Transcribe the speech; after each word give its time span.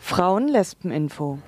Frauen-Lesben-Info. 0.00 1.38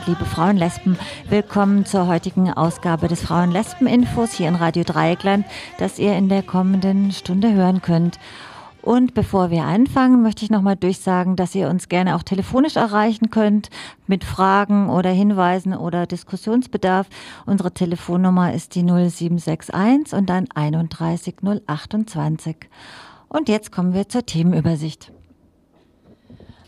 Abend, 0.00 0.06
liebe 0.06 0.24
Frauenlesben. 0.24 0.98
Willkommen 1.28 1.84
zur 1.84 2.06
heutigen 2.06 2.52
Ausgabe 2.52 3.08
des 3.08 3.22
Frauenlesben-Infos 3.22 4.32
hier 4.32 4.48
in 4.48 4.54
Radio 4.54 4.84
Dreieckland, 4.84 5.44
das 5.78 5.98
ihr 5.98 6.16
in 6.16 6.28
der 6.28 6.42
kommenden 6.42 7.12
Stunde 7.12 7.52
hören 7.52 7.82
könnt. 7.82 8.18
Und 8.82 9.14
bevor 9.14 9.50
wir 9.50 9.64
anfangen, 9.64 10.22
möchte 10.22 10.44
ich 10.44 10.50
nochmal 10.50 10.76
durchsagen, 10.76 11.36
dass 11.36 11.54
ihr 11.54 11.68
uns 11.68 11.88
gerne 11.88 12.16
auch 12.16 12.22
telefonisch 12.22 12.76
erreichen 12.76 13.30
könnt 13.30 13.68
mit 14.06 14.24
Fragen 14.24 14.88
oder 14.88 15.10
Hinweisen 15.10 15.74
oder 15.74 16.06
Diskussionsbedarf. 16.06 17.08
Unsere 17.46 17.72
Telefonnummer 17.72 18.54
ist 18.54 18.74
die 18.74 18.82
0761 18.82 20.14
und 20.14 20.30
dann 20.30 20.46
31028. 20.54 22.56
Und 23.28 23.48
jetzt 23.48 23.72
kommen 23.72 23.92
wir 23.92 24.08
zur 24.08 24.24
Themenübersicht. 24.24 25.12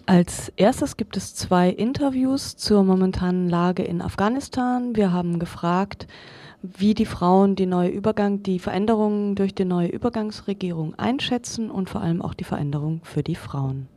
Als 0.07 0.53
erstes 0.57 0.97
gibt 0.97 1.17
es 1.17 1.35
zwei 1.35 1.69
Interviews 1.71 2.57
zur 2.57 2.83
momentanen 2.83 3.49
Lage 3.49 3.85
in 3.85 4.03
Afghanistan. 4.03 4.97
Wir 4.97 5.13
haben 5.13 5.39
gefragt, 5.39 6.09
wie 6.61 6.95
die 6.95 7.07
Frauen 7.07 7.55
die 7.55 7.67
neue 7.67 7.91
Übergang, 7.91 8.43
die 8.43 8.59
Veränderungen 8.59 9.37
durch 9.37 9.55
die 9.55 9.65
neue 9.65 9.89
Übergangsregierung 9.89 10.97
einschätzen 10.97 11.71
und 11.71 11.89
vor 11.89 12.01
allem 12.01 12.21
auch 12.21 12.35
die 12.35 12.45
Veränderung 12.45 13.01
für 13.05 13.23
die 13.23 13.37
Frauen. 13.37 13.89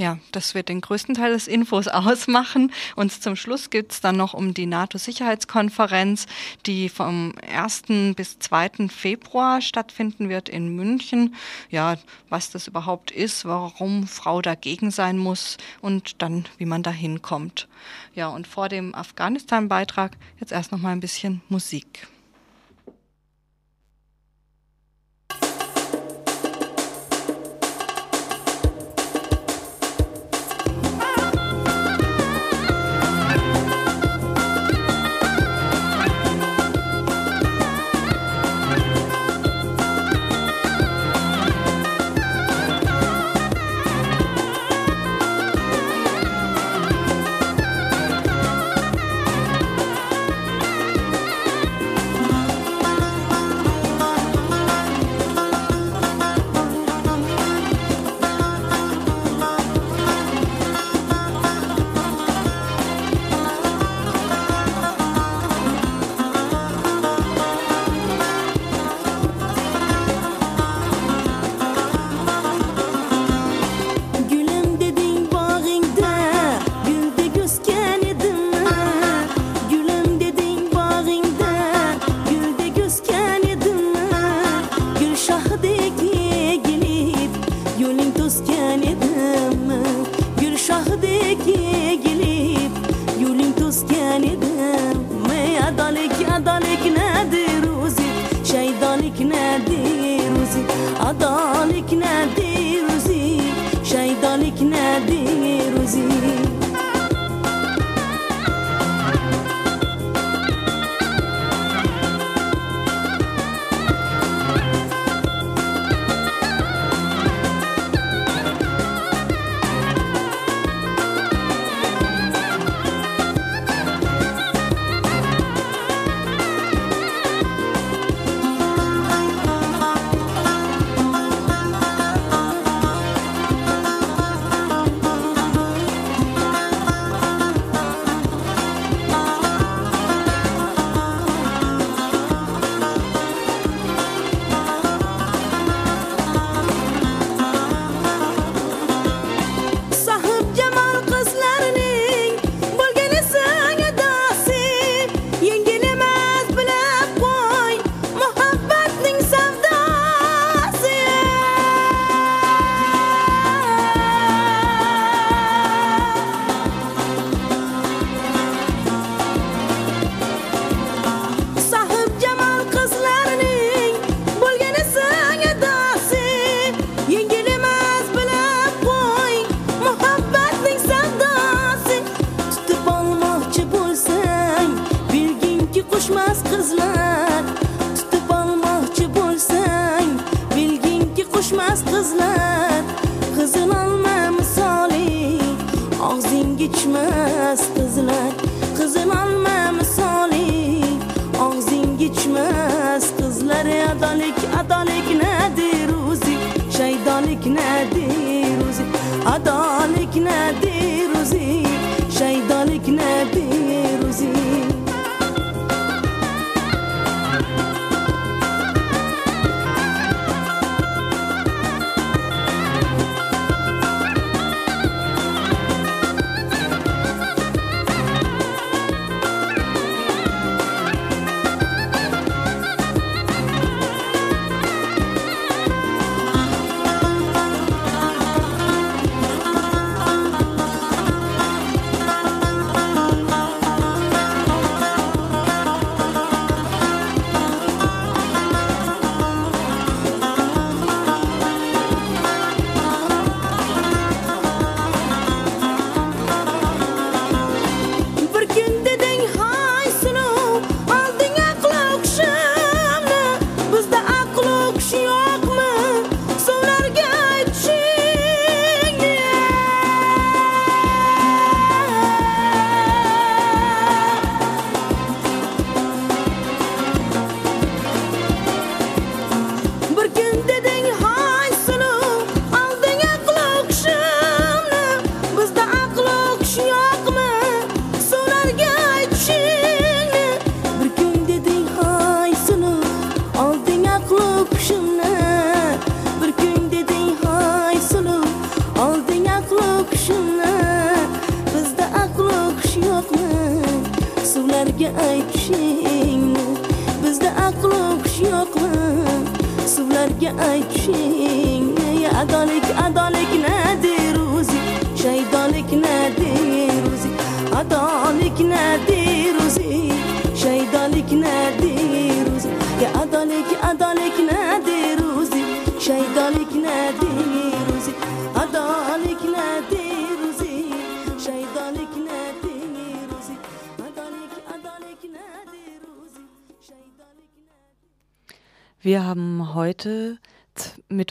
Ja, 0.00 0.16
das 0.32 0.54
wird 0.54 0.70
den 0.70 0.80
größten 0.80 1.14
Teil 1.14 1.34
des 1.34 1.46
Infos 1.46 1.86
ausmachen. 1.88 2.72
Und 2.96 3.12
zum 3.12 3.36
Schluss 3.36 3.68
geht 3.68 3.92
es 3.92 4.00
dann 4.00 4.16
noch 4.16 4.32
um 4.32 4.54
die 4.54 4.64
NATO-Sicherheitskonferenz, 4.64 6.24
die 6.64 6.88
vom 6.88 7.34
1. 7.52 8.14
bis 8.16 8.38
2. 8.38 8.88
Februar 8.88 9.60
stattfinden 9.60 10.30
wird 10.30 10.48
in 10.48 10.74
München. 10.74 11.34
Ja, 11.68 11.98
was 12.30 12.50
das 12.50 12.66
überhaupt 12.66 13.10
ist, 13.10 13.44
warum 13.44 14.06
Frau 14.06 14.40
dagegen 14.40 14.90
sein 14.90 15.18
muss 15.18 15.58
und 15.82 16.22
dann, 16.22 16.46
wie 16.56 16.64
man 16.64 16.82
da 16.82 16.90
hinkommt. 16.90 17.68
Ja, 18.14 18.28
und 18.28 18.46
vor 18.46 18.70
dem 18.70 18.94
Afghanistan-Beitrag 18.94 20.16
jetzt 20.38 20.52
erst 20.52 20.72
noch 20.72 20.78
mal 20.78 20.92
ein 20.92 21.00
bisschen 21.00 21.42
Musik. 21.50 22.08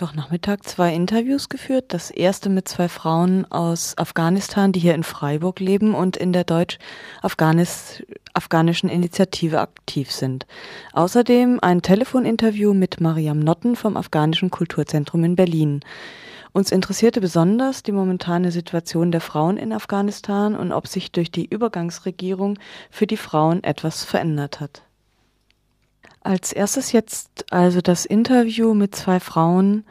Mittwochnachmittag 0.10 0.64
zwei 0.64 0.96
Interviews 0.96 1.50
geführt. 1.50 1.94
Das 1.94 2.10
erste 2.10 2.50
mit 2.50 2.68
zwei 2.68 2.90
Frauen 2.90 3.46
aus 3.52 3.96
Afghanistan, 3.96 4.72
die 4.72 4.80
hier 4.80 4.96
in 4.96 5.04
Freiburg 5.04 5.60
leben 5.60 5.94
und 5.94 6.18
in 6.18 6.34
der 6.34 6.46
deutsch-afghanischen 6.46 8.90
Initiative 8.90 9.60
aktiv 9.60 10.12
sind. 10.12 10.48
Außerdem 10.94 11.60
ein 11.62 11.84
Telefoninterview 11.84 12.74
mit 12.74 13.00
Mariam 13.00 13.38
Notten 13.38 13.76
vom 13.76 13.98
Afghanischen 13.98 14.50
Kulturzentrum 14.50 15.24
in 15.24 15.36
Berlin. 15.36 15.82
Uns 16.54 16.72
interessierte 16.72 17.22
besonders 17.22 17.84
die 17.84 17.92
momentane 17.92 18.52
Situation 18.52 19.12
der 19.12 19.22
Frauen 19.22 19.58
in 19.58 19.72
Afghanistan 19.72 20.56
und 20.56 20.72
ob 20.72 20.88
sich 20.88 21.12
durch 21.12 21.30
die 21.30 21.46
Übergangsregierung 21.46 22.58
für 22.90 23.06
die 23.06 23.18
Frauen 23.18 23.64
etwas 23.64 24.06
verändert 24.06 24.60
hat. 24.60 24.82
Als 26.22 26.52
erstes 26.52 26.92
jetzt 26.92 27.46
also 27.52 27.82
das 27.82 28.06
Interview 28.06 28.74
mit 28.74 28.96
zwei 28.96 29.20
Frauen 29.20 29.86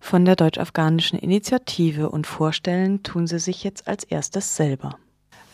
von 0.00 0.24
der 0.24 0.36
deutsch-afghanischen 0.36 1.18
Initiative 1.18 2.10
und 2.10 2.26
vorstellen 2.26 3.02
tun 3.02 3.26
sie 3.26 3.38
sich 3.38 3.64
jetzt 3.64 3.88
als 3.88 4.04
erstes 4.04 4.56
selber. 4.56 4.98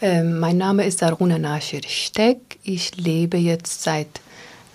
Ähm, 0.01 0.39
mein 0.39 0.57
Name 0.57 0.85
ist 0.85 1.03
Aruna 1.03 1.39
Nashir 1.39 1.83
Steck. 1.87 2.59
Ich 2.63 2.97
lebe 2.97 3.37
jetzt 3.37 3.83
seit 3.83 4.21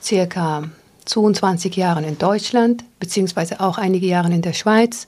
circa 0.01 0.69
22 1.05 1.75
Jahren 1.75 2.03
in 2.03 2.17
Deutschland, 2.17 2.83
beziehungsweise 2.99 3.59
auch 3.59 3.77
einige 3.77 4.05
Jahre 4.05 4.31
in 4.31 4.41
der 4.41 4.53
Schweiz 4.53 5.07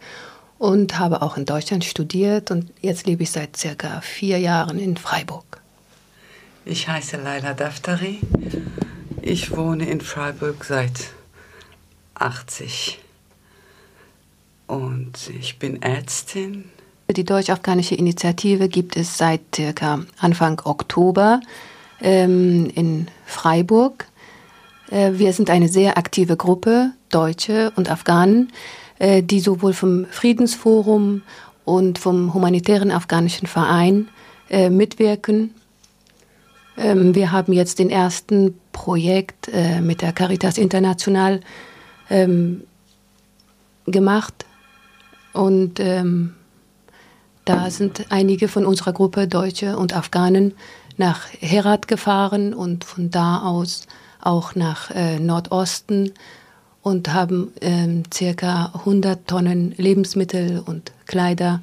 und 0.58 0.98
habe 0.98 1.22
auch 1.22 1.38
in 1.38 1.46
Deutschland 1.46 1.86
studiert 1.86 2.52
und 2.52 2.72
jetzt 2.82 3.06
lebe 3.06 3.24
ich 3.24 3.32
seit 3.32 3.56
circa 3.58 4.02
vier 4.02 4.40
Jahren 4.40 4.80
in 4.80 4.98
Freiburg. 4.98 5.62
Ich 6.66 6.88
heiße 6.88 7.18
Laila 7.18 7.54
Daftari. 7.54 8.20
Ich 9.22 9.56
wohne 9.56 9.90
in 9.90 10.02
Freiburg 10.02 10.64
seit 10.64 11.12
80 12.16 13.00
und 14.68 15.14
ich 15.40 15.60
bin 15.60 15.82
Ärztin. 15.82 16.66
Die 17.10 17.24
Deutsch-Afghanische 17.24 17.96
Initiative 17.96 18.70
gibt 18.70 18.96
es 18.96 19.18
seit 19.18 19.42
circa 19.56 20.02
Anfang 20.20 20.62
Oktober 20.64 21.40
ähm, 22.02 22.70
in 22.76 23.08
Freiburg. 23.26 24.06
Äh, 24.92 25.14
wir 25.14 25.34
sind 25.34 25.50
eine 25.50 25.68
sehr 25.68 25.98
aktive 25.98 26.38
Gruppe, 26.38 26.92
Deutsche 27.10 27.72
und 27.76 27.90
Afghanen, 27.90 28.52
äh, 29.00 29.24
die 29.24 29.40
sowohl 29.40 29.74
vom 29.74 30.06
Friedensforum 30.12 31.24
und 31.66 31.98
vom 31.98 32.34
Humanitären 32.34 32.92
Afghanischen 32.92 33.48
Verein 33.48 34.10
äh, 34.50 34.70
mitwirken. 34.70 35.54
Ähm, 36.78 37.16
wir 37.16 37.32
haben 37.32 37.54
jetzt 37.54 37.80
den 37.80 37.90
ersten 37.90 38.60
Projekt 38.72 39.50
äh, 39.52 39.82
mit 39.82 40.02
der 40.02 40.14
Caritas 40.14 40.58
International 40.58 41.42
ähm, 42.10 42.64
gemacht 43.86 44.46
und 45.34 45.80
ähm, 45.80 46.36
da 47.46 47.70
sind 47.70 48.08
einige 48.10 48.50
von 48.50 48.66
unserer 48.66 48.92
Gruppe, 48.92 49.28
Deutsche 49.28 49.78
und 49.78 49.96
Afghanen, 49.96 50.54
nach 50.98 51.28
Herat 51.40 51.88
gefahren 51.88 52.54
und 52.54 52.84
von 52.84 53.10
da 53.10 53.42
aus 53.42 53.88
auch 54.20 54.56
nach 54.56 54.92
äh, 54.92 55.20
Nordosten 55.20 56.12
und 56.82 57.14
haben 57.14 57.54
ähm, 57.62 58.04
circa 58.14 58.72
100 58.80 59.28
Tonnen 59.28 59.74
Lebensmittel 59.78 60.62
und 60.66 60.92
Kleider 61.06 61.62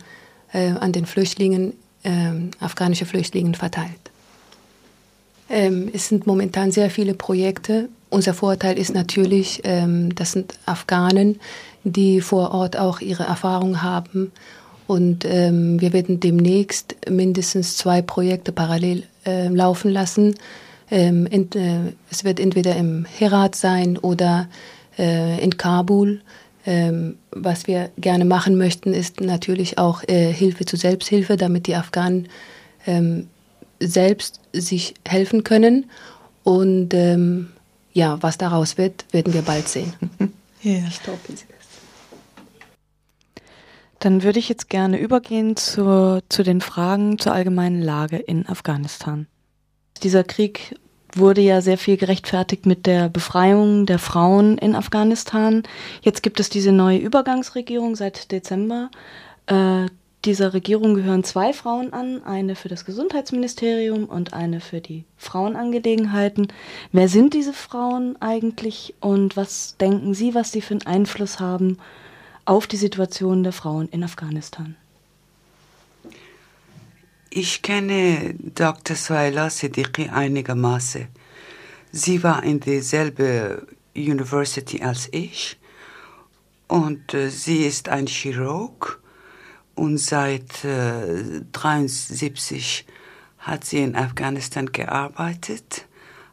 äh, 0.52 0.70
an 0.70 0.92
den 0.92 1.04
Flüchtlingen, 1.04 1.74
äh, 2.02 2.30
afghanische 2.60 3.06
Flüchtlingen 3.06 3.54
verteilt. 3.54 4.03
Ähm, 5.48 5.90
es 5.92 6.08
sind 6.08 6.26
momentan 6.26 6.72
sehr 6.72 6.90
viele 6.90 7.14
Projekte. 7.14 7.88
Unser 8.10 8.34
Vorteil 8.34 8.78
ist 8.78 8.94
natürlich, 8.94 9.60
ähm, 9.64 10.14
das 10.14 10.32
sind 10.32 10.54
Afghanen, 10.66 11.40
die 11.84 12.20
vor 12.20 12.52
Ort 12.52 12.76
auch 12.78 13.00
ihre 13.00 13.24
Erfahrung 13.24 13.82
haben. 13.82 14.32
Und 14.86 15.24
ähm, 15.24 15.80
wir 15.80 15.92
werden 15.92 16.20
demnächst 16.20 16.96
mindestens 17.08 17.76
zwei 17.76 18.02
Projekte 18.02 18.52
parallel 18.52 19.04
äh, 19.26 19.48
laufen 19.48 19.90
lassen. 19.90 20.34
Ähm, 20.90 21.26
in, 21.26 21.50
äh, 21.52 21.92
es 22.10 22.24
wird 22.24 22.38
entweder 22.38 22.76
im 22.76 23.04
Herat 23.04 23.54
sein 23.54 23.96
oder 23.96 24.48
äh, 24.98 25.42
in 25.42 25.56
Kabul. 25.56 26.20
Ähm, 26.66 27.16
was 27.30 27.66
wir 27.66 27.90
gerne 27.98 28.24
machen 28.24 28.56
möchten, 28.56 28.94
ist 28.94 29.20
natürlich 29.20 29.76
auch 29.78 30.02
äh, 30.06 30.32
Hilfe 30.32 30.64
zur 30.64 30.78
Selbsthilfe, 30.78 31.36
damit 31.36 31.66
die 31.66 31.74
Afghanen 31.74 32.28
ähm, 32.86 33.28
selbst 33.86 34.40
sich 34.52 34.94
helfen 35.06 35.44
können. 35.44 35.90
Und 36.42 36.94
ähm, 36.94 37.52
ja, 37.92 38.22
was 38.22 38.38
daraus 38.38 38.76
wird, 38.76 39.04
werden 39.12 39.32
wir 39.32 39.42
bald 39.42 39.68
sehen. 39.68 39.94
Ja. 40.62 40.80
Sie 40.80 41.10
das. 41.26 41.44
Dann 43.98 44.22
würde 44.22 44.38
ich 44.38 44.48
jetzt 44.48 44.70
gerne 44.70 44.98
übergehen 44.98 45.56
zur, 45.56 46.22
zu 46.30 46.42
den 46.42 46.62
Fragen 46.62 47.18
zur 47.18 47.34
allgemeinen 47.34 47.82
Lage 47.82 48.16
in 48.16 48.48
Afghanistan. 48.48 49.26
Dieser 50.02 50.24
Krieg 50.24 50.74
wurde 51.14 51.42
ja 51.42 51.60
sehr 51.60 51.78
viel 51.78 51.98
gerechtfertigt 51.98 52.66
mit 52.66 52.86
der 52.86 53.08
Befreiung 53.08 53.86
der 53.86 53.98
Frauen 53.98 54.58
in 54.58 54.74
Afghanistan. 54.74 55.62
Jetzt 56.00 56.22
gibt 56.22 56.40
es 56.40 56.48
diese 56.48 56.72
neue 56.72 56.98
Übergangsregierung 56.98 57.94
seit 57.94 58.32
Dezember. 58.32 58.90
Äh, 59.46 59.86
dieser 60.24 60.54
Regierung 60.54 60.94
gehören 60.94 61.24
zwei 61.24 61.52
Frauen 61.52 61.92
an, 61.92 62.22
eine 62.24 62.56
für 62.56 62.68
das 62.68 62.84
Gesundheitsministerium 62.84 64.04
und 64.04 64.32
eine 64.32 64.60
für 64.60 64.80
die 64.80 65.04
Frauenangelegenheiten. 65.16 66.48
Wer 66.92 67.08
sind 67.08 67.34
diese 67.34 67.52
Frauen 67.52 68.20
eigentlich 68.20 68.94
und 69.00 69.36
was 69.36 69.76
denken 69.76 70.14
Sie, 70.14 70.34
was 70.34 70.52
sie 70.52 70.60
für 70.60 70.74
einen 70.74 70.86
Einfluss 70.86 71.40
haben 71.40 71.78
auf 72.44 72.66
die 72.66 72.76
Situation 72.76 73.42
der 73.42 73.52
Frauen 73.52 73.88
in 73.90 74.02
Afghanistan? 74.02 74.76
Ich 77.30 77.62
kenne 77.62 78.34
Dr. 78.38 78.96
Suhaila 78.96 79.50
Siddiqui 79.50 80.08
einigermaßen. 80.08 81.08
Sie 81.90 82.22
war 82.22 82.42
in 82.42 82.60
derselben 82.60 83.66
University 83.94 84.82
als 84.82 85.08
ich 85.12 85.58
und 86.68 87.14
äh, 87.14 87.30
sie 87.30 87.64
ist 87.64 87.88
ein 87.88 88.06
Chirurg 88.06 89.00
und 89.74 89.98
seit 89.98 90.64
äh, 90.64 91.42
73 91.52 92.86
hat 93.38 93.64
sie 93.64 93.78
in 93.78 93.96
Afghanistan 93.96 94.72
gearbeitet 94.72 95.86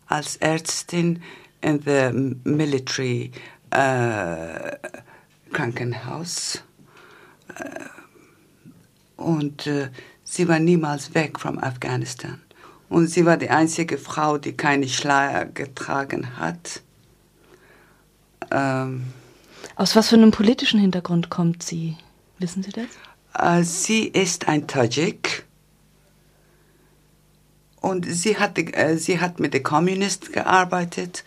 als 0.08 0.38
Ärztin 0.38 1.22
in 1.62 1.82
the 1.82 2.36
military 2.44 3.32
äh, 3.72 4.78
Krankenhaus 5.52 6.64
äh, 7.56 9.22
und 9.22 9.68
äh, 9.68 9.90
sie 10.24 10.48
war 10.48 10.60
niemals 10.60 11.14
weg 11.14 11.40
von 11.40 11.62
Afghanistan 11.62 12.42
und 12.90 13.08
sie 13.08 13.26
war 13.26 13.38
die 13.38 13.50
einzige 13.50 13.98
Frau, 13.98 14.38
die 14.38 14.54
keine 14.54 14.88
Schleier 14.88 15.46
getragen 15.46 16.38
hat. 16.38 16.82
Ähm, 18.52 19.04
Aus 19.76 19.96
was 19.96 20.10
für 20.10 20.16
einem 20.16 20.32
politischen 20.32 20.80
Hintergrund 20.80 21.30
kommt 21.30 21.64
sie? 21.64 21.98
Wissen 22.38 22.64
Sie 22.64 22.72
das? 22.72 22.88
Äh, 23.38 23.64
sie 23.64 24.08
ist 24.08 24.48
ein 24.48 24.68
Tajik 24.68 25.46
und 27.82 28.06
sie 28.06 28.38
hat, 28.38 28.58
äh, 28.58 28.98
sie 28.98 29.20
hat 29.20 29.40
mit 29.40 29.54
den 29.54 29.64
Kommunisten 29.64 30.32
gearbeitet, 30.32 31.24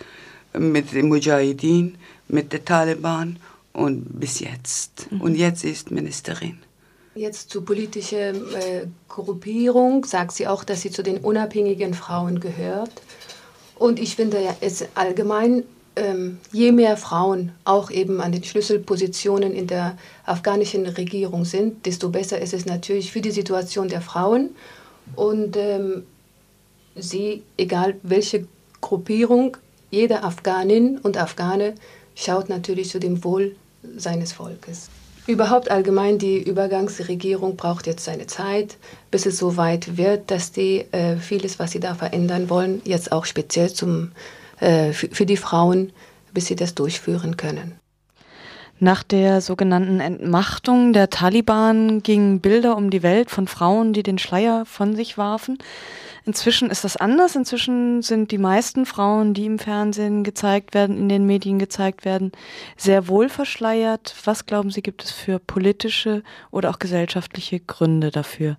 mit 0.52 0.92
den 0.92 1.08
Mujahideen, 1.08 1.98
mit 2.28 2.52
den 2.52 2.64
Taliban 2.64 3.38
und 3.72 4.20
bis 4.20 4.40
jetzt. 4.40 5.10
Mhm. 5.10 5.20
Und 5.20 5.34
jetzt 5.34 5.64
ist 5.64 5.90
Ministerin. 5.90 6.58
Jetzt 7.16 7.50
zur 7.50 7.64
politischen 7.64 8.52
äh, 8.54 8.86
Gruppierung 9.08 10.04
sagt 10.04 10.32
sie 10.32 10.48
auch, 10.48 10.64
dass 10.64 10.82
sie 10.82 10.90
zu 10.90 11.02
den 11.02 11.18
unabhängigen 11.18 11.94
Frauen 11.94 12.40
gehört. 12.40 13.02
Und 13.76 14.00
ich 14.00 14.16
finde, 14.16 14.38
es 14.60 14.84
allgemein 14.94 15.64
ähm, 15.96 16.38
je 16.52 16.72
mehr 16.72 16.96
Frauen 16.96 17.52
auch 17.64 17.90
eben 17.90 18.20
an 18.20 18.32
den 18.32 18.44
Schlüsselpositionen 18.44 19.52
in 19.52 19.66
der 19.66 19.96
afghanischen 20.24 20.86
Regierung 20.86 21.44
sind, 21.44 21.86
desto 21.86 22.10
besser 22.10 22.40
ist 22.40 22.54
es 22.54 22.66
natürlich 22.66 23.12
für 23.12 23.20
die 23.20 23.30
Situation 23.30 23.88
der 23.88 24.00
Frauen. 24.00 24.50
Und 25.16 25.56
ähm, 25.56 26.04
sie, 26.96 27.42
egal 27.56 27.96
welche 28.02 28.46
Gruppierung, 28.80 29.56
jede 29.90 30.22
Afghanin 30.22 30.98
und 30.98 31.16
Afghane 31.16 31.74
schaut 32.14 32.48
natürlich 32.48 32.90
zu 32.90 32.98
dem 32.98 33.22
Wohl 33.22 33.54
seines 33.96 34.32
Volkes. 34.32 34.88
Überhaupt 35.26 35.70
allgemein, 35.70 36.18
die 36.18 36.42
Übergangsregierung 36.42 37.56
braucht 37.56 37.86
jetzt 37.86 38.04
seine 38.04 38.26
Zeit, 38.26 38.76
bis 39.10 39.24
es 39.24 39.38
so 39.38 39.56
weit 39.56 39.96
wird, 39.96 40.30
dass 40.30 40.52
die 40.52 40.84
äh, 40.92 41.16
vieles, 41.16 41.58
was 41.58 41.70
sie 41.70 41.80
da 41.80 41.94
verändern 41.94 42.50
wollen, 42.50 42.82
jetzt 42.84 43.10
auch 43.10 43.24
speziell 43.24 43.72
zum, 43.72 44.08
äh, 44.08 44.43
für 44.92 45.26
die 45.26 45.36
Frauen, 45.36 45.92
bis 46.32 46.46
sie 46.46 46.56
das 46.56 46.74
durchführen 46.74 47.36
können. 47.36 47.78
Nach 48.80 49.04
der 49.04 49.40
sogenannten 49.40 50.00
Entmachtung 50.00 50.92
der 50.92 51.08
Taliban 51.08 52.02
gingen 52.02 52.40
Bilder 52.40 52.76
um 52.76 52.90
die 52.90 53.04
Welt 53.04 53.30
von 53.30 53.46
Frauen, 53.46 53.92
die 53.92 54.02
den 54.02 54.18
Schleier 54.18 54.66
von 54.66 54.96
sich 54.96 55.16
warfen. 55.16 55.58
Inzwischen 56.26 56.70
ist 56.70 56.84
das 56.84 56.96
anders. 56.96 57.36
Inzwischen 57.36 58.02
sind 58.02 58.30
die 58.30 58.38
meisten 58.38 58.84
Frauen, 58.84 59.32
die 59.32 59.46
im 59.46 59.58
Fernsehen 59.58 60.24
gezeigt 60.24 60.74
werden, 60.74 60.98
in 60.98 61.08
den 61.08 61.24
Medien 61.24 61.58
gezeigt 61.58 62.04
werden, 62.04 62.32
sehr 62.76 63.06
wohl 63.08 63.28
verschleiert. 63.28 64.14
Was 64.24 64.44
glauben 64.44 64.70
Sie, 64.70 64.82
gibt 64.82 65.04
es 65.04 65.12
für 65.12 65.38
politische 65.38 66.22
oder 66.50 66.70
auch 66.70 66.78
gesellschaftliche 66.78 67.60
Gründe 67.60 68.10
dafür? 68.10 68.56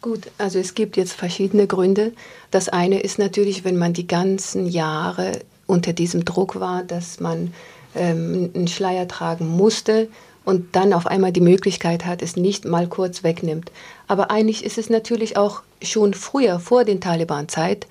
Gut, 0.00 0.30
also 0.38 0.58
es 0.58 0.74
gibt 0.74 0.96
jetzt 0.96 1.12
verschiedene 1.12 1.66
Gründe. 1.66 2.12
Das 2.50 2.68
eine 2.68 3.00
ist 3.00 3.18
natürlich, 3.18 3.64
wenn 3.64 3.76
man 3.76 3.92
die 3.92 4.06
ganzen 4.06 4.66
Jahre 4.66 5.32
unter 5.66 5.92
diesem 5.92 6.24
Druck 6.24 6.60
war, 6.60 6.84
dass 6.84 7.20
man 7.20 7.52
ähm, 7.96 8.50
einen 8.54 8.68
Schleier 8.68 9.08
tragen 9.08 9.48
musste, 9.48 10.08
und 10.48 10.74
dann 10.74 10.94
auf 10.94 11.06
einmal 11.06 11.30
die 11.30 11.42
Möglichkeit 11.42 12.06
hat, 12.06 12.22
es 12.22 12.34
nicht 12.34 12.64
mal 12.64 12.86
kurz 12.86 13.22
wegnimmt. 13.22 13.70
Aber 14.06 14.30
eigentlich 14.30 14.64
ist 14.64 14.78
es 14.78 14.88
natürlich 14.88 15.36
auch 15.36 15.60
schon 15.82 16.14
früher, 16.14 16.58
vor 16.58 16.86
den 16.86 17.02
Taliban-Zeit, 17.02 17.86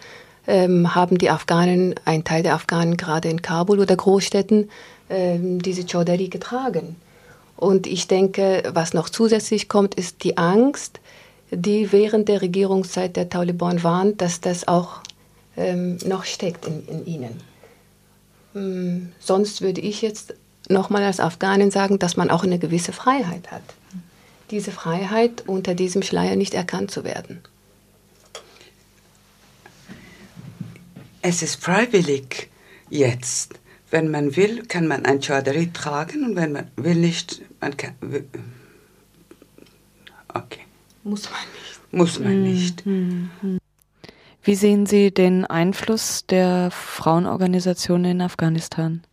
ähm, 0.47 0.95
haben 0.95 1.19
die 1.19 1.29
Afghanen, 1.29 1.93
ein 2.05 2.23
Teil 2.23 2.41
der 2.41 2.55
Afghanen 2.55 2.97
gerade 2.97 3.29
in 3.29 3.43
Kabul 3.43 3.79
oder 3.79 3.95
Großstädten, 3.95 4.71
ähm, 5.11 5.61
diese 5.61 5.85
Chaudhary 5.85 6.29
getragen. 6.29 6.95
Und 7.57 7.85
ich 7.85 8.07
denke, 8.07 8.63
was 8.73 8.95
noch 8.95 9.09
zusätzlich 9.09 9.69
kommt, 9.69 9.93
ist 9.93 10.23
die 10.23 10.37
Angst, 10.37 10.99
die 11.51 11.91
während 11.91 12.27
der 12.29 12.41
Regierungszeit 12.41 13.15
der 13.15 13.29
Taliban 13.29 13.83
waren, 13.83 14.17
dass 14.17 14.41
das 14.41 14.67
auch 14.67 15.01
ähm, 15.55 15.97
noch 16.05 16.25
steckt 16.25 16.65
in, 16.65 16.87
in 16.87 17.05
ihnen. 17.05 17.41
Hm, 18.53 19.11
sonst 19.19 19.61
würde 19.61 19.81
ich 19.81 20.01
jetzt 20.01 20.33
nochmal 20.69 21.03
als 21.03 21.19
Afghanin 21.19 21.71
sagen, 21.71 21.99
dass 21.99 22.17
man 22.17 22.29
auch 22.29 22.43
eine 22.43 22.59
gewisse 22.59 22.93
Freiheit 22.93 23.51
hat. 23.51 23.63
Diese 24.51 24.71
Freiheit, 24.71 25.43
unter 25.47 25.75
diesem 25.75 26.01
Schleier 26.01 26.35
nicht 26.35 26.53
erkannt 26.53 26.91
zu 26.91 27.03
werden. 27.03 27.41
Es 31.21 31.41
ist 31.41 31.61
freiwillig 31.61 32.49
jetzt. 32.89 33.59
Wenn 33.89 34.11
man 34.11 34.35
will, 34.35 34.63
kann 34.65 34.87
man 34.87 35.05
ein 35.05 35.21
Chadari 35.21 35.71
tragen 35.71 36.25
und 36.25 36.35
wenn 36.35 36.51
man 36.51 36.71
will 36.75 36.95
nicht, 36.95 37.41
man 37.59 37.75
kann. 37.75 37.95
Okay. 40.33 40.66
Muss 41.07 41.29
man 41.31 41.39
nicht. 41.53 41.93
Muss 41.93 42.19
man 42.19 42.43
nicht. 42.43 42.83
Wie 44.43 44.55
sehen 44.55 44.85
Sie 44.85 45.11
den 45.11 45.45
Einfluss 45.45 46.25
der 46.25 46.69
Frauenorganisationen 46.71 48.11
in 48.11 48.21
Afghanistan? 48.21 49.03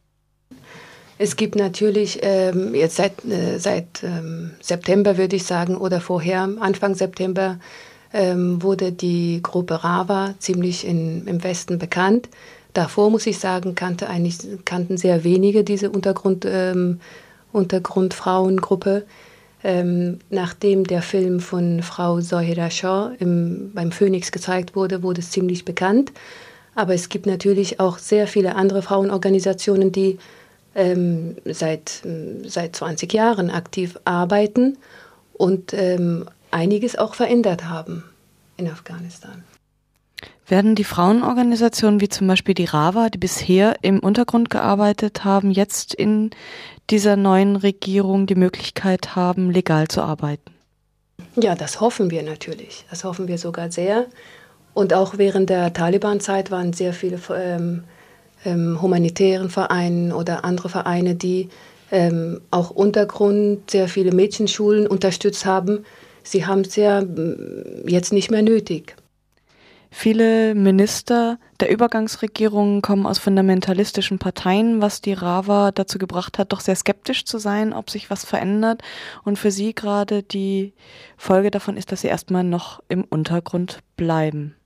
Es 1.18 1.36
gibt 1.36 1.54
natürlich 1.54 2.18
ähm, 2.22 2.74
jetzt 2.74 2.96
seit, 2.96 3.24
äh, 3.24 3.58
seit 3.58 4.02
ähm, 4.02 4.50
September, 4.60 5.16
würde 5.16 5.36
ich 5.36 5.44
sagen, 5.44 5.76
oder 5.76 6.00
vorher, 6.00 6.48
Anfang 6.58 6.96
September, 6.96 7.60
ähm, 8.12 8.60
wurde 8.60 8.90
die 8.90 9.40
Gruppe 9.40 9.84
Rava 9.84 10.34
ziemlich 10.40 10.84
in, 10.84 11.28
im 11.28 11.44
Westen 11.44 11.78
bekannt. 11.78 12.28
Davor, 12.72 13.10
muss 13.10 13.28
ich 13.28 13.38
sagen, 13.38 13.76
kannte 13.76 14.08
eigentlich, 14.08 14.38
kannten 14.64 14.96
sehr 14.96 15.22
wenige 15.22 15.62
diese 15.62 15.90
Untergrund, 15.90 16.44
ähm, 16.44 16.98
Untergrundfrauengruppe. 17.52 19.04
Ähm, 19.66 20.18
nachdem 20.28 20.84
der 20.84 21.00
Film 21.00 21.40
von 21.40 21.82
Frau 21.82 22.20
Zohira 22.20 22.68
Shah 22.70 23.12
im, 23.18 23.72
beim 23.72 23.92
Phoenix 23.92 24.30
gezeigt 24.30 24.76
wurde, 24.76 25.02
wurde 25.02 25.22
es 25.22 25.30
ziemlich 25.30 25.64
bekannt. 25.64 26.12
Aber 26.74 26.92
es 26.92 27.08
gibt 27.08 27.24
natürlich 27.24 27.80
auch 27.80 27.96
sehr 27.96 28.26
viele 28.26 28.56
andere 28.56 28.82
Frauenorganisationen, 28.82 29.90
die 29.90 30.18
ähm, 30.74 31.36
seit, 31.46 32.02
seit 32.46 32.76
20 32.76 33.12
Jahren 33.12 33.50
aktiv 33.50 33.98
arbeiten 34.04 34.76
und 35.32 35.72
ähm, 35.72 36.28
einiges 36.50 36.96
auch 36.96 37.14
verändert 37.14 37.68
haben 37.68 38.04
in 38.56 38.68
Afghanistan. 38.68 39.44
Werden 40.46 40.74
die 40.74 40.84
Frauenorganisationen 40.84 42.00
wie 42.02 42.08
zum 42.10 42.26
Beispiel 42.26 42.54
die 42.54 42.66
RAVA, 42.66 43.08
die 43.08 43.18
bisher 43.18 43.76
im 43.80 44.00
Untergrund 44.00 44.50
gearbeitet 44.50 45.24
haben, 45.24 45.50
jetzt 45.50 45.94
in 45.94 46.30
dieser 46.90 47.16
neuen 47.16 47.56
Regierung 47.56 48.26
die 48.26 48.34
Möglichkeit 48.34 49.16
haben, 49.16 49.50
legal 49.50 49.88
zu 49.88 50.02
arbeiten? 50.02 50.50
Ja, 51.36 51.54
das 51.54 51.80
hoffen 51.80 52.10
wir 52.10 52.22
natürlich. 52.22 52.84
Das 52.90 53.04
hoffen 53.04 53.28
wir 53.28 53.38
sogar 53.38 53.70
sehr. 53.70 54.06
Und 54.72 54.92
auch 54.92 55.18
während 55.18 55.50
der 55.50 55.72
Taliban-Zeit 55.72 56.50
waren 56.50 56.72
sehr 56.72 56.92
viele 56.92 57.18
ähm, 57.34 57.84
ähm, 58.44 58.80
humanitären 58.82 59.50
Vereinen 59.50 60.12
oder 60.12 60.44
andere 60.44 60.68
Vereine, 60.68 61.14
die 61.14 61.48
ähm, 61.90 62.40
auch 62.50 62.70
Untergrund 62.70 63.70
sehr 63.70 63.88
viele 63.88 64.12
Mädchenschulen 64.12 64.86
unterstützt 64.86 65.46
haben. 65.46 65.84
Sie 66.22 66.46
haben 66.46 66.62
es 66.62 66.76
ja 66.76 67.02
mm, 67.02 67.86
jetzt 67.86 68.12
nicht 68.12 68.30
mehr 68.30 68.42
nötig. 68.42 68.96
Viele 69.96 70.56
Minister 70.56 71.38
der 71.60 71.70
Übergangsregierung 71.70 72.82
kommen 72.82 73.06
aus 73.06 73.20
fundamentalistischen 73.20 74.18
Parteien, 74.18 74.82
was 74.82 75.00
die 75.00 75.12
Rava 75.12 75.70
dazu 75.70 75.98
gebracht 75.98 76.36
hat, 76.36 76.52
doch 76.52 76.58
sehr 76.58 76.74
skeptisch 76.74 77.24
zu 77.24 77.38
sein, 77.38 77.72
ob 77.72 77.88
sich 77.90 78.10
was 78.10 78.24
verändert. 78.24 78.82
Und 79.22 79.38
für 79.38 79.52
sie 79.52 79.72
gerade 79.72 80.24
die 80.24 80.72
Folge 81.16 81.52
davon 81.52 81.76
ist, 81.76 81.92
dass 81.92 82.00
sie 82.00 82.08
erstmal 82.08 82.42
noch 82.42 82.82
im 82.88 83.04
Untergrund 83.04 83.78
bleiben. 83.96 84.56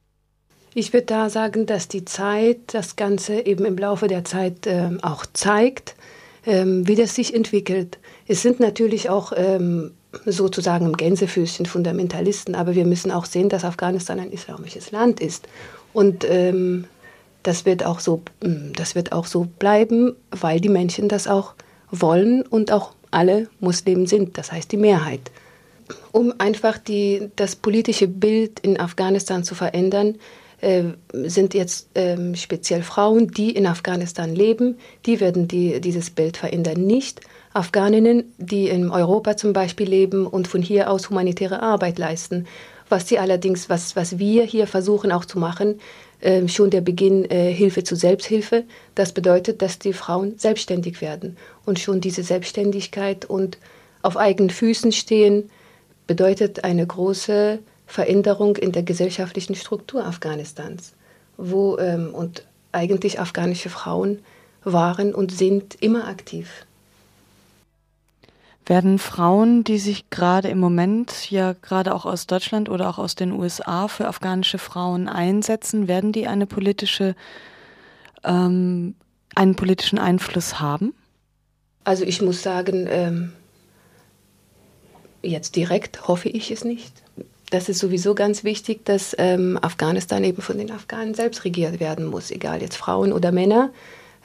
Ich 0.72 0.94
würde 0.94 1.06
da 1.06 1.28
sagen, 1.28 1.66
dass 1.66 1.88
die 1.88 2.06
Zeit 2.06 2.60
das 2.72 2.96
Ganze 2.96 3.44
eben 3.46 3.66
im 3.66 3.76
Laufe 3.76 4.08
der 4.08 4.24
Zeit 4.24 4.66
äh, 4.66 4.88
auch 5.02 5.26
zeigt, 5.26 5.94
ähm, 6.46 6.88
wie 6.88 6.94
das 6.96 7.14
sich 7.14 7.34
entwickelt. 7.34 7.98
Es 8.26 8.40
sind 8.40 8.60
natürlich 8.60 9.10
auch 9.10 9.32
ähm, 9.36 9.92
sozusagen 10.26 10.86
im 10.86 10.96
Gänsefüßchen 10.96 11.66
Fundamentalisten, 11.66 12.54
aber 12.54 12.74
wir 12.74 12.84
müssen 12.84 13.10
auch 13.10 13.24
sehen, 13.24 13.48
dass 13.48 13.64
Afghanistan 13.64 14.20
ein 14.20 14.32
islamisches 14.32 14.90
Land 14.90 15.20
ist. 15.20 15.48
Und 15.92 16.24
ähm, 16.28 16.84
das, 17.42 17.64
wird 17.64 17.84
auch 17.84 18.00
so, 18.00 18.22
mm, 18.42 18.72
das 18.74 18.94
wird 18.94 19.12
auch 19.12 19.26
so 19.26 19.46
bleiben, 19.58 20.14
weil 20.30 20.60
die 20.60 20.68
Menschen 20.68 21.08
das 21.08 21.26
auch 21.26 21.54
wollen 21.90 22.42
und 22.42 22.72
auch 22.72 22.92
alle 23.10 23.48
Muslimen 23.60 24.06
sind, 24.06 24.36
das 24.36 24.52
heißt 24.52 24.70
die 24.70 24.76
Mehrheit. 24.76 25.30
Um 26.12 26.34
einfach 26.38 26.76
die, 26.76 27.30
das 27.36 27.56
politische 27.56 28.08
Bild 28.08 28.60
in 28.60 28.78
Afghanistan 28.78 29.44
zu 29.44 29.54
verändern, 29.54 30.16
äh, 30.60 30.84
sind 31.12 31.54
jetzt 31.54 31.88
ähm, 31.94 32.34
speziell 32.34 32.82
Frauen, 32.82 33.28
die 33.28 33.52
in 33.52 33.66
Afghanistan 33.66 34.34
leben, 34.34 34.76
die 35.06 35.20
werden 35.20 35.48
die, 35.48 35.80
dieses 35.80 36.10
Bild 36.10 36.36
verändern. 36.36 36.84
Nicht 36.86 37.20
Afghaninnen, 37.52 38.32
die 38.38 38.68
in 38.68 38.90
Europa 38.90 39.36
zum 39.36 39.52
Beispiel 39.52 39.88
leben 39.88 40.26
und 40.26 40.48
von 40.48 40.62
hier 40.62 40.90
aus 40.90 41.10
humanitäre 41.10 41.62
Arbeit 41.62 41.98
leisten. 41.98 42.46
Was 42.88 43.08
sie 43.08 43.18
allerdings, 43.18 43.68
was, 43.68 43.96
was 43.96 44.18
wir 44.18 44.44
hier 44.44 44.66
versuchen 44.66 45.12
auch 45.12 45.24
zu 45.24 45.38
machen, 45.38 45.80
äh, 46.20 46.48
schon 46.48 46.70
der 46.70 46.80
Beginn 46.80 47.30
äh, 47.30 47.52
Hilfe 47.52 47.84
zu 47.84 47.94
Selbsthilfe. 47.94 48.64
Das 48.94 49.12
bedeutet, 49.12 49.62
dass 49.62 49.78
die 49.78 49.92
Frauen 49.92 50.38
selbstständig 50.38 51.00
werden. 51.00 51.36
Und 51.64 51.78
schon 51.78 52.00
diese 52.00 52.22
Selbstständigkeit 52.22 53.24
und 53.24 53.58
auf 54.02 54.16
eigenen 54.16 54.50
Füßen 54.50 54.92
stehen, 54.92 55.50
bedeutet 56.06 56.64
eine 56.64 56.86
große 56.86 57.60
Veränderung 57.86 58.56
in 58.56 58.72
der 58.72 58.82
gesellschaftlichen 58.82 59.54
Struktur 59.54 60.04
Afghanistans, 60.04 60.94
wo 61.36 61.78
ähm, 61.78 62.14
und 62.14 62.44
eigentlich 62.72 63.20
afghanische 63.20 63.70
Frauen 63.70 64.20
waren 64.64 65.14
und 65.14 65.32
sind 65.32 65.76
immer 65.80 66.08
aktiv. 66.08 66.66
Werden 68.68 68.98
Frauen, 68.98 69.64
die 69.64 69.78
sich 69.78 70.10
gerade 70.10 70.48
im 70.48 70.58
Moment 70.58 71.30
ja 71.30 71.54
gerade 71.54 71.94
auch 71.94 72.04
aus 72.04 72.26
Deutschland 72.26 72.68
oder 72.68 72.88
auch 72.88 72.98
aus 72.98 73.14
den 73.14 73.32
USA 73.32 73.88
für 73.88 74.06
afghanische 74.06 74.58
Frauen 74.58 75.08
einsetzen, 75.08 75.88
werden 75.88 76.12
die 76.12 76.26
eine 76.26 76.46
politische, 76.46 77.14
ähm, 78.24 78.94
einen 79.34 79.56
politischen 79.56 79.98
Einfluss 79.98 80.60
haben? 80.60 80.94
Also 81.84 82.04
ich 82.04 82.20
muss 82.20 82.42
sagen, 82.42 82.86
ähm, 82.90 83.32
jetzt 85.22 85.56
direkt 85.56 86.06
hoffe 86.06 86.28
ich 86.28 86.50
es 86.50 86.64
nicht 86.64 87.02
das 87.50 87.68
ist 87.68 87.78
sowieso 87.78 88.14
ganz 88.14 88.44
wichtig, 88.44 88.84
dass 88.84 89.14
ähm, 89.18 89.58
Afghanistan 89.60 90.22
eben 90.24 90.42
von 90.42 90.58
den 90.58 90.70
Afghanen 90.70 91.14
selbst 91.14 91.44
regiert 91.44 91.80
werden 91.80 92.06
muss, 92.06 92.30
egal 92.30 92.60
jetzt 92.60 92.76
Frauen 92.76 93.12
oder 93.12 93.32
Männer. 93.32 93.70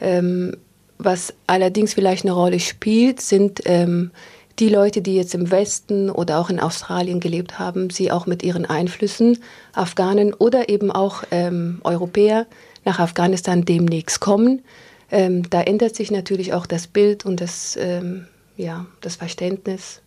Ähm, 0.02 0.58
was 0.98 1.34
allerdings 1.48 1.94
vielleicht 1.94 2.26
eine 2.26 2.34
Rolle 2.34 2.60
spielt, 2.60 3.22
sind 3.22 3.62
ähm, 3.66 4.12
die 4.60 4.70
Leute, 4.70 5.02
die 5.02 5.16
jetzt 5.16 5.34
im 5.34 5.50
Westen 5.50 6.10
oder 6.10 6.40
auch 6.40 6.50
in 6.50 6.60
Australien 6.60 7.20
gelebt 7.20 7.58
haben, 7.58 7.90
sie 7.90 8.12
auch 8.12 8.28
mit 8.28 8.44
ihren 8.44 8.66
Einflüssen, 8.66 9.40
Afghanen 9.74 10.34
oder 10.34 10.70
eben 10.70 10.92
auch 10.92 11.24
ähm, 11.32 11.82
Europäer 11.84 12.46
nach 12.86 13.00
Afghanistan 13.00 13.66
demnächst 13.66 14.20
kommen. 14.20 14.62
Ähm, 15.10 15.50
da 15.50 15.62
ändert 15.62 15.96
sich 15.96 16.12
natürlich 16.12 16.54
auch 16.54 16.66
das 16.66 16.88
Bild 16.88 17.26
und 17.26 17.42
das, 17.42 17.78
ähm, 17.80 18.28
ja, 18.56 18.86
das 19.02 19.16
Verständnis, 19.16 20.02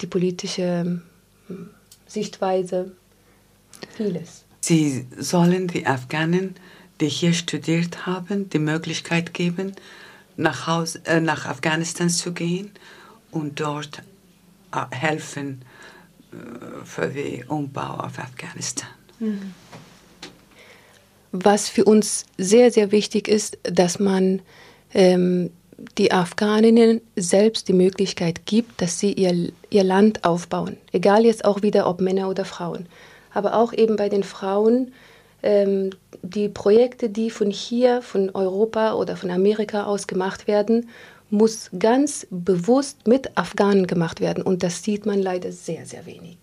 die 0.00 0.06
politische 0.06 1.00
hm, 1.48 1.70
Sichtweise, 2.06 2.92
vieles. 3.96 4.44
Sie 4.60 5.06
sollen 5.18 5.68
die 5.68 5.86
Afghanen, 5.86 6.54
die 7.00 7.08
hier 7.08 7.34
studiert 7.34 8.06
haben, 8.06 8.48
die 8.48 8.58
Möglichkeit 8.58 9.34
geben, 9.34 9.72
nach, 10.36 10.66
Haus, 10.66 10.96
äh, 10.96 11.20
nach 11.20 11.46
Afghanistan 11.46 12.08
zu 12.08 12.32
gehen 12.32 12.70
und 13.32 13.58
dort 13.58 14.02
äh, 14.72 14.84
helfen 14.94 15.62
äh, 16.32 16.84
für 16.84 17.08
den 17.08 17.44
Umbau 17.48 17.94
auf 17.94 18.18
Afghanistan. 18.18 18.88
Mhm. 19.18 19.54
Was 21.32 21.68
für 21.68 21.84
uns 21.84 22.26
sehr, 22.36 22.70
sehr 22.70 22.92
wichtig 22.92 23.26
ist, 23.26 23.58
dass 23.64 23.98
man 23.98 24.42
ähm, 24.92 25.50
die 25.98 26.12
Afghaninnen 26.12 27.00
selbst 27.16 27.68
die 27.68 27.72
Möglichkeit 27.72 28.46
gibt, 28.46 28.80
dass 28.80 28.98
sie 28.98 29.12
ihr, 29.12 29.50
ihr 29.70 29.84
Land 29.84 30.24
aufbauen. 30.24 30.76
Egal 30.92 31.24
jetzt 31.24 31.44
auch 31.44 31.62
wieder, 31.62 31.88
ob 31.88 32.00
Männer 32.00 32.28
oder 32.28 32.44
Frauen. 32.44 32.86
Aber 33.32 33.54
auch 33.56 33.72
eben 33.72 33.96
bei 33.96 34.08
den 34.08 34.22
Frauen, 34.22 34.92
ähm, 35.42 35.90
die 36.22 36.48
Projekte, 36.48 37.08
die 37.08 37.30
von 37.30 37.50
hier, 37.50 38.02
von 38.02 38.30
Europa 38.30 38.94
oder 38.94 39.16
von 39.16 39.30
Amerika 39.30 39.84
aus 39.84 40.06
gemacht 40.06 40.46
werden, 40.46 40.88
muss 41.32 41.70
ganz 41.78 42.26
bewusst 42.30 43.06
mit 43.06 43.36
Afghanen 43.38 43.86
gemacht 43.86 44.20
werden. 44.20 44.42
Und 44.42 44.62
das 44.62 44.82
sieht 44.82 45.06
man 45.06 45.20
leider 45.20 45.50
sehr, 45.50 45.86
sehr 45.86 46.06
wenig. 46.06 46.38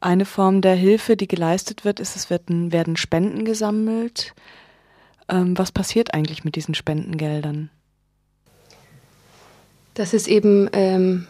Eine 0.00 0.24
Form 0.24 0.60
der 0.60 0.74
Hilfe, 0.74 1.16
die 1.16 1.26
geleistet 1.26 1.84
wird, 1.84 2.00
ist, 2.00 2.16
es 2.16 2.30
werden, 2.30 2.70
werden 2.70 2.96
Spenden 2.96 3.44
gesammelt. 3.44 4.34
Ähm, 5.28 5.58
was 5.58 5.72
passiert 5.72 6.14
eigentlich 6.14 6.44
mit 6.44 6.54
diesen 6.54 6.74
Spendengeldern? 6.74 7.70
Das 9.94 10.14
ist 10.14 10.28
eben 10.28 10.68
ähm, 10.72 11.26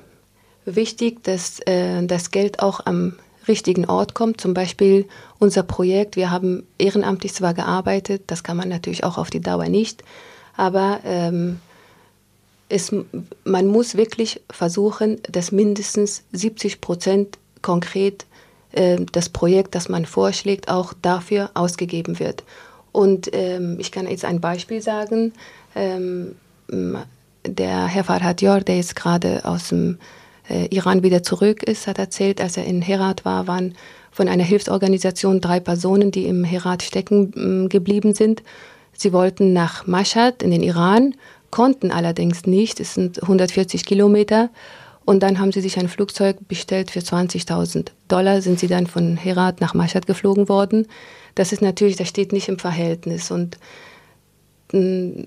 wichtig, 0.65 1.23
dass 1.23 1.61
äh, 1.61 2.05
das 2.07 2.33
Geld 2.33 2.61
auch 2.61 2.85
am 2.85 3.15
richtigen 3.49 3.87
Ort 3.87 4.15
kommt. 4.15 4.41
Zum 4.41 4.53
Beispiel 4.53 5.07
unser 5.39 5.63
Projekt, 5.63 6.17
wir 6.17 6.31
haben 6.31 6.67
ehrenamtlich 6.79 7.33
zwar 7.33 7.55
gearbeitet, 7.55 8.25
das 8.27 8.43
kann 8.43 8.57
man 8.57 8.69
natürlich 8.69 9.05
auch 9.05 9.19
auf 9.19 9.31
die 9.31 9.41
Dauer 9.41 9.69
nicht, 9.69 10.03
aber 10.57 11.01
ähm, 11.05 11.61
es, 12.69 12.93
man 13.45 13.67
muss 13.67 13.97
wirklich 13.97 14.41
versuchen, 14.51 15.21
dass 15.31 15.53
mindestens 15.53 16.25
70 16.33 16.81
Prozent 16.81 17.39
konkret 17.63 18.27
äh, 18.73 18.99
das 19.13 19.29
Projekt, 19.29 19.75
das 19.75 19.89
man 19.89 20.07
vorschlägt, 20.07 20.69
auch 20.69 20.93
dafür 21.01 21.51
ausgegeben 21.55 22.19
wird. 22.19 22.45
Und 22.93 23.31
ähm, 23.33 23.77
ich 23.79 23.93
kann 23.93 24.09
jetzt 24.09 24.25
ein 24.25 24.41
Beispiel 24.41 24.81
sagen. 24.81 25.33
Ähm, 25.75 26.35
der 27.47 27.87
Herr 27.87 28.05
Farhad 28.05 28.43
Yor, 28.43 28.61
der 28.61 28.77
jetzt 28.77 28.97
gerade 28.97 29.45
aus 29.45 29.69
dem 29.69 29.99
äh, 30.49 30.67
Iran 30.75 31.03
wieder 31.03 31.23
zurück 31.23 31.63
ist, 31.63 31.87
hat 31.87 31.99
erzählt, 31.99 32.41
als 32.41 32.57
er 32.57 32.65
in 32.65 32.83
Herat 32.83 33.25
war, 33.25 33.47
waren 33.47 33.75
von 34.11 34.29
einer 34.29 34.45
Hilfsorganisation 34.45 35.41
drei 35.41 35.61
Personen, 35.61 36.11
die 36.11 36.25
im 36.25 36.43
Herat 36.43 36.83
stecken 36.83 37.69
geblieben 37.69 38.15
sind. 38.15 38.43
Sie 38.95 39.13
wollten 39.13 39.53
nach 39.53 39.87
Mashhad 39.87 40.43
in 40.43 40.51
den 40.51 40.63
Iran, 40.63 41.15
konnten 41.57 41.91
allerdings 41.91 42.45
nicht. 42.45 42.81
Es 42.81 42.93
sind 42.93 43.23
140 43.23 43.87
Kilometer. 43.87 44.51
Und 45.07 45.23
dann 45.23 45.39
haben 45.39 45.53
sie 45.53 45.63
sich 45.63 45.79
ein 45.79 45.89
Flugzeug 45.89 46.37
bestellt 46.49 46.91
für 46.91 46.99
20.000 46.99 47.93
Dollar, 48.09 48.43
sind 48.43 48.61
sie 48.61 48.67
dann 48.67 48.87
von 48.87 49.17
Herat 49.17 49.63
nach 49.63 49.73
Mashhad 49.73 50.07
geflogen 50.07 50.51
worden. 50.51 50.87
Das 51.35 51.53
ist 51.53 51.63
natürlich, 51.63 51.97
das 51.97 52.09
steht 52.09 52.35
nicht 52.35 52.51
im 52.51 52.59
Verhältnis 52.59 53.31
und 53.31 53.57
mm, 54.73 55.23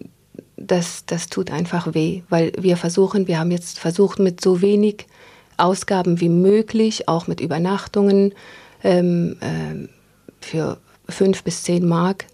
das, 0.55 1.05
das 1.07 1.29
tut 1.29 1.49
einfach 1.49 1.95
weh, 1.95 2.21
weil 2.29 2.51
wir 2.59 2.77
versuchen, 2.77 3.27
wir 3.27 3.39
haben 3.39 3.49
jetzt 3.49 3.79
versucht 3.79 4.19
mit 4.19 4.39
so 4.39 4.61
wenig 4.61 5.07
Ausgaben 5.57 6.19
wie 6.19 6.29
möglich, 6.29 7.07
auch 7.07 7.25
mit 7.25 7.41
Übernachtungen 7.41 8.33
ähm, 8.83 9.37
äh, 9.39 9.87
für 10.41 10.77
fünf 11.07 11.43
bis 11.43 11.63
zehn 11.63 11.87
Mark, 11.87 12.25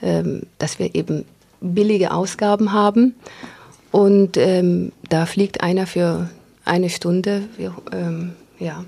ähm, 0.00 0.44
dass 0.58 0.78
wir 0.78 0.94
eben 0.94 1.26
billige 1.62 2.12
Ausgaben 2.12 2.72
haben. 2.72 3.14
Und 3.90 4.36
ähm, 4.36 4.92
da 5.08 5.26
fliegt 5.26 5.62
einer 5.62 5.86
für 5.86 6.30
eine 6.64 6.90
Stunde, 6.90 7.48
ähm, 7.92 8.32
ja, 8.58 8.84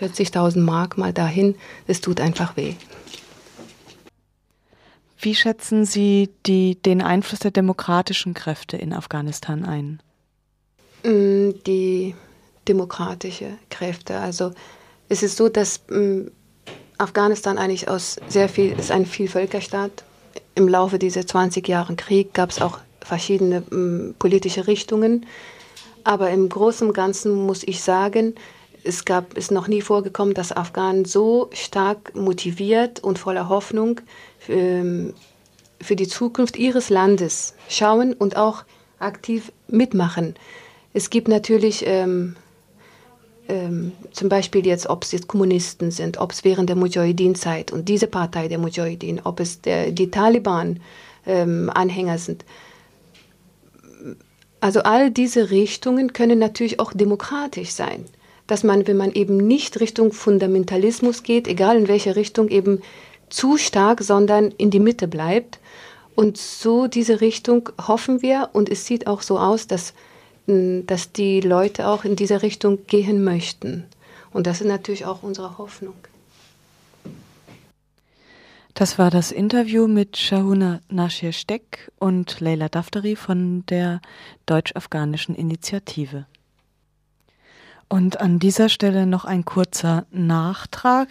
40.000 0.00 0.60
Mark 0.60 0.98
mal 0.98 1.12
dahin, 1.12 1.54
es 1.86 2.00
tut 2.00 2.20
einfach 2.20 2.56
weh. 2.56 2.74
Wie 5.20 5.34
schätzen 5.34 5.84
Sie 5.86 6.30
die, 6.46 6.76
den 6.82 7.00
Einfluss 7.00 7.40
der 7.40 7.50
demokratischen 7.50 8.34
Kräfte 8.34 8.76
in 8.76 8.92
Afghanistan 8.92 9.64
ein? 9.64 10.02
Mm, 11.02 11.52
die 11.66 12.14
demokratische 12.68 13.56
Kräfte. 13.70 14.18
Also 14.18 14.52
es 15.08 15.22
ist 15.22 15.36
so, 15.36 15.48
dass 15.48 15.80
ähm, 15.90 16.30
Afghanistan 16.98 17.58
eigentlich 17.58 17.88
aus 17.88 18.16
sehr 18.28 18.48
viel, 18.48 18.78
ist 18.78 18.90
ein 18.90 19.06
Vielvölkerstaat. 19.06 20.04
Im 20.54 20.68
Laufe 20.68 20.98
dieser 20.98 21.26
20 21.26 21.66
Jahre 21.68 21.96
Krieg 21.96 22.32
gab 22.34 22.50
es 22.50 22.60
auch 22.60 22.78
verschiedene 23.00 23.62
ähm, 23.72 24.14
politische 24.18 24.66
Richtungen. 24.66 25.26
Aber 26.04 26.30
im 26.30 26.48
Großen 26.48 26.86
und 26.86 26.94
Ganzen 26.94 27.34
muss 27.46 27.62
ich 27.62 27.82
sagen, 27.82 28.34
es 28.84 29.04
gab, 29.04 29.36
ist 29.36 29.50
noch 29.50 29.66
nie 29.66 29.80
vorgekommen, 29.80 30.34
dass 30.34 30.52
Afghanen 30.52 31.06
so 31.06 31.48
stark 31.52 32.14
motiviert 32.14 33.00
und 33.02 33.18
voller 33.18 33.48
Hoffnung 33.48 34.00
für, 34.38 34.52
ähm, 34.52 35.14
für 35.80 35.96
die 35.96 36.06
Zukunft 36.06 36.56
ihres 36.56 36.90
Landes 36.90 37.54
schauen 37.68 38.12
und 38.12 38.36
auch 38.36 38.64
aktiv 38.98 39.50
mitmachen. 39.68 40.34
Es 40.92 41.10
gibt 41.10 41.28
natürlich 41.28 41.84
ähm, 41.86 42.36
ähm, 43.48 43.92
zum 44.12 44.28
Beispiel 44.28 44.66
jetzt, 44.66 44.88
ob 44.88 45.04
es 45.04 45.12
jetzt 45.12 45.28
Kommunisten 45.28 45.90
sind, 45.90 46.18
ob 46.18 46.32
es 46.32 46.44
während 46.44 46.68
der 46.68 46.76
Mujahideen-Zeit 46.76 47.72
und 47.72 47.88
diese 47.88 48.06
Partei 48.06 48.48
der 48.48 48.58
Mujahideen, 48.58 49.20
ob 49.24 49.40
es 49.40 49.60
der, 49.60 49.90
die 49.90 50.10
Taliban-Anhänger 50.10 52.12
ähm, 52.12 52.18
sind. 52.18 52.44
Also 54.60 54.80
all 54.80 55.10
diese 55.10 55.50
Richtungen 55.50 56.14
können 56.14 56.38
natürlich 56.38 56.80
auch 56.80 56.94
demokratisch 56.94 57.70
sein. 57.70 58.06
Dass 58.46 58.62
man, 58.62 58.86
wenn 58.86 58.96
man 58.96 59.12
eben 59.12 59.36
nicht 59.36 59.80
Richtung 59.80 60.12
Fundamentalismus 60.12 61.22
geht, 61.22 61.48
egal 61.48 61.76
in 61.76 61.88
welche 61.88 62.16
Richtung, 62.16 62.48
eben 62.48 62.80
zu 63.28 63.58
stark, 63.58 64.02
sondern 64.02 64.52
in 64.52 64.70
die 64.70 64.80
Mitte 64.80 65.08
bleibt. 65.08 65.58
Und 66.14 66.38
so 66.38 66.86
diese 66.86 67.20
Richtung 67.20 67.70
hoffen 67.88 68.22
wir 68.22 68.50
und 68.52 68.68
es 68.68 68.86
sieht 68.86 69.06
auch 69.06 69.22
so 69.22 69.38
aus, 69.38 69.66
dass, 69.66 69.94
dass 70.46 71.12
die 71.12 71.40
Leute 71.40 71.88
auch 71.88 72.04
in 72.04 72.16
diese 72.16 72.42
Richtung 72.42 72.86
gehen 72.86 73.24
möchten. 73.24 73.84
Und 74.32 74.46
das 74.46 74.60
ist 74.60 74.66
natürlich 74.66 75.06
auch 75.06 75.22
unsere 75.22 75.58
Hoffnung. 75.58 75.94
Das 78.74 78.98
war 78.98 79.10
das 79.10 79.30
Interview 79.30 79.86
mit 79.86 80.16
Shahuna 80.16 80.80
Nashir 80.88 81.32
Steck 81.32 81.92
und 82.00 82.40
Leila 82.40 82.68
Daftari 82.68 83.14
von 83.14 83.64
der 83.66 84.00
Deutsch-Afghanischen 84.46 85.36
Initiative. 85.36 86.26
Und 87.88 88.20
an 88.20 88.40
dieser 88.40 88.68
Stelle 88.68 89.06
noch 89.06 89.24
ein 89.24 89.44
kurzer 89.44 90.06
Nachtrag 90.10 91.08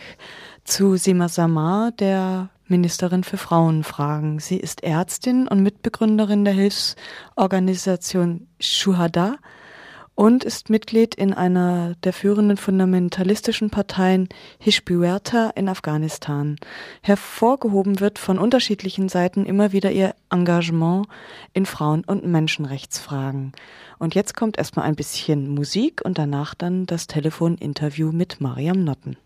zu 0.65 0.98
Sima 0.98 1.30
Samar, 1.30 1.91
der 1.91 2.50
Ministerin 2.67 3.23
für 3.23 3.38
Frauenfragen. 3.38 4.39
Sie 4.39 4.58
ist 4.58 4.84
Ärztin 4.84 5.47
und 5.47 5.62
Mitbegründerin 5.63 6.45
der 6.45 6.54
Hilfsorganisation 6.54 8.47
Shuhada 8.60 9.36
und 10.15 10.43
ist 10.43 10.69
Mitglied 10.69 11.15
in 11.15 11.34
einer 11.34 11.95
der 12.04 12.13
führenden 12.13 12.58
fundamentalistischen 12.58 13.69
Parteien 13.69 14.30
Hishbiwerta 14.60 15.49
in 15.56 15.67
Afghanistan. 15.67 16.58
Hervorgehoben 17.02 17.99
wird 17.99 18.19
von 18.19 18.38
unterschiedlichen 18.38 19.10
Seiten 19.10 19.45
immer 19.45 19.71
wieder 19.71 19.91
ihr 19.91 20.13
Engagement 20.30 21.08
in 21.54 21.65
Frauen- 21.65 22.06
und 22.06 22.26
Menschenrechtsfragen. 22.26 23.54
Und 23.97 24.15
jetzt 24.15 24.36
kommt 24.36 24.58
erstmal 24.58 24.86
ein 24.86 24.95
bisschen 24.95 25.49
Musik 25.49 26.02
und 26.04 26.17
danach 26.17 26.54
dann 26.54 26.86
das 26.86 27.08
Telefoninterview 27.08 28.12
mit 28.12 28.39
Mariam 28.39 28.84
Notten. 28.84 29.17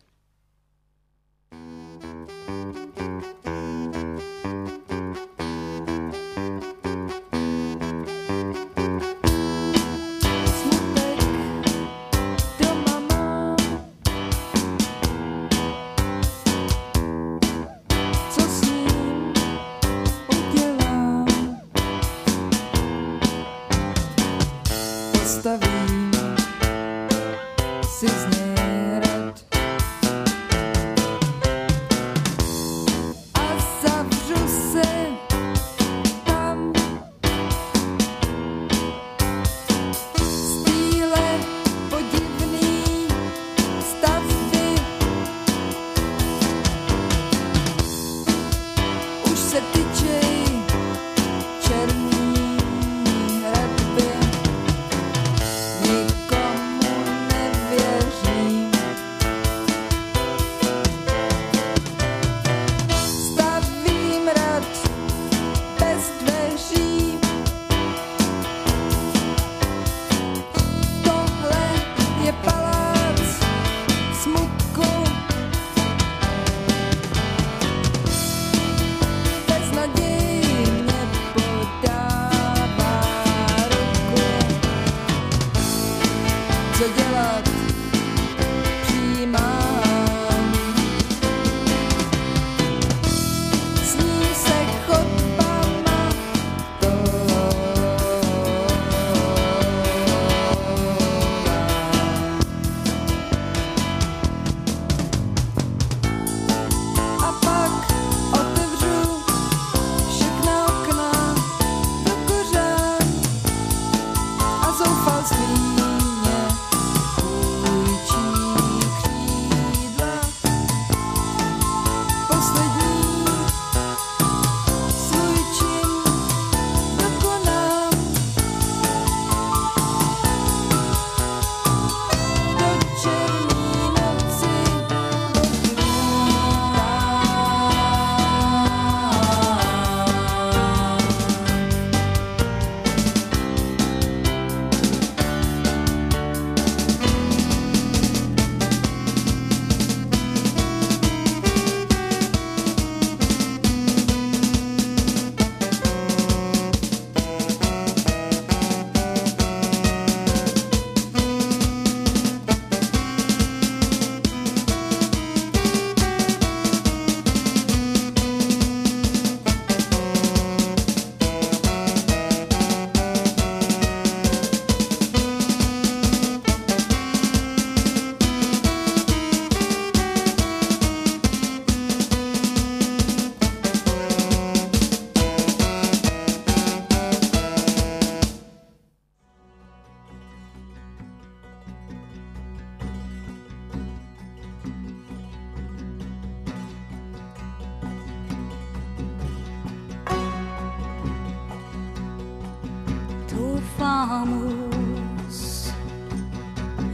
vamos 204.06 205.72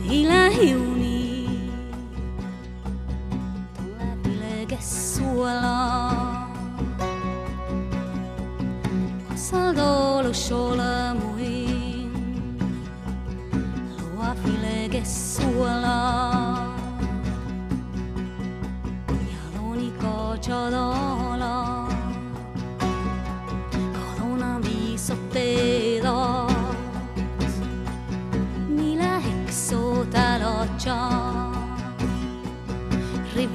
y 0.10 0.24
la 0.24 0.50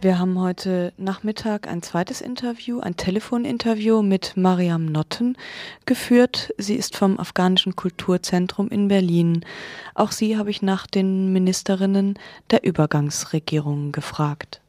Wir 0.03 0.17
haben 0.17 0.41
heute 0.41 0.93
Nachmittag 0.97 1.67
ein 1.67 1.83
zweites 1.83 2.21
Interview, 2.21 2.79
ein 2.79 2.97
Telefoninterview 2.97 4.01
mit 4.01 4.35
Mariam 4.35 4.87
Notten 4.87 5.37
geführt. 5.85 6.51
Sie 6.57 6.75
ist 6.75 6.97
vom 6.97 7.19
Afghanischen 7.19 7.75
Kulturzentrum 7.75 8.69
in 8.69 8.87
Berlin. 8.87 9.45
Auch 9.93 10.11
sie 10.11 10.39
habe 10.39 10.49
ich 10.49 10.63
nach 10.63 10.87
den 10.87 11.31
Ministerinnen 11.31 12.17
der 12.49 12.63
Übergangsregierung 12.63 13.91
gefragt. 13.91 14.59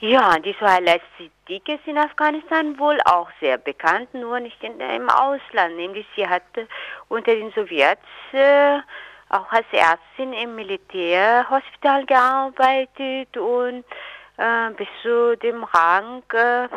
Ja, 0.00 0.38
die 0.38 0.54
Suhaila 0.60 0.96
Siddiq 1.16 1.66
ist 1.66 1.86
in 1.86 1.96
Afghanistan 1.96 2.78
wohl 2.78 2.98
auch 3.06 3.30
sehr 3.40 3.56
bekannt, 3.56 4.12
nur 4.12 4.40
nicht 4.40 4.62
in, 4.62 4.78
im 4.78 5.08
Ausland. 5.08 5.76
Nämlich 5.76 6.04
sie 6.14 6.28
hat 6.28 6.42
unter 7.08 7.34
den 7.34 7.50
Sowjets 7.52 8.02
äh, 8.32 8.80
auch 9.30 9.50
als 9.50 9.66
Ärztin 9.72 10.34
im 10.34 10.54
Militärhospital 10.54 12.04
gearbeitet 12.04 13.34
und 13.38 13.84
äh, 14.38 14.70
bis 14.70 14.88
zu 15.02 15.36
dem 15.36 15.64
Rang, 15.64 16.22
äh, 16.32 16.68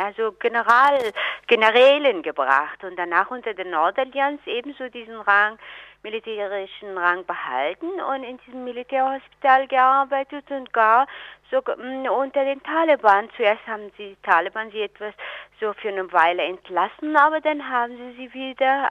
also 0.00 0.32
General, 0.32 0.98
Generälen 1.46 2.22
gebracht 2.22 2.82
und 2.82 2.96
danach 2.98 3.30
unter 3.30 3.54
der 3.54 3.66
Nordallianz 3.66 4.40
ebenso 4.46 4.88
diesen 4.88 5.20
Rang, 5.20 5.58
militärischen 6.02 6.96
Rang 6.96 7.26
behalten 7.26 8.00
und 8.00 8.24
in 8.24 8.38
diesem 8.38 8.64
Militärhospital 8.64 9.66
gearbeitet 9.66 10.50
und 10.50 10.72
gar 10.72 11.06
so 11.50 11.58
mh, 11.58 12.10
unter 12.10 12.44
den 12.44 12.62
Taliban. 12.62 13.28
Zuerst 13.36 13.66
haben 13.66 13.92
die 13.98 14.16
Taliban 14.22 14.70
sie 14.70 14.80
etwas 14.82 15.12
so 15.60 15.74
für 15.74 15.88
eine 15.88 16.10
Weile 16.12 16.42
entlassen, 16.42 17.16
aber 17.16 17.40
dann 17.40 17.68
haben 17.68 17.96
sie 17.96 18.12
sie 18.16 18.32
wieder 18.32 18.88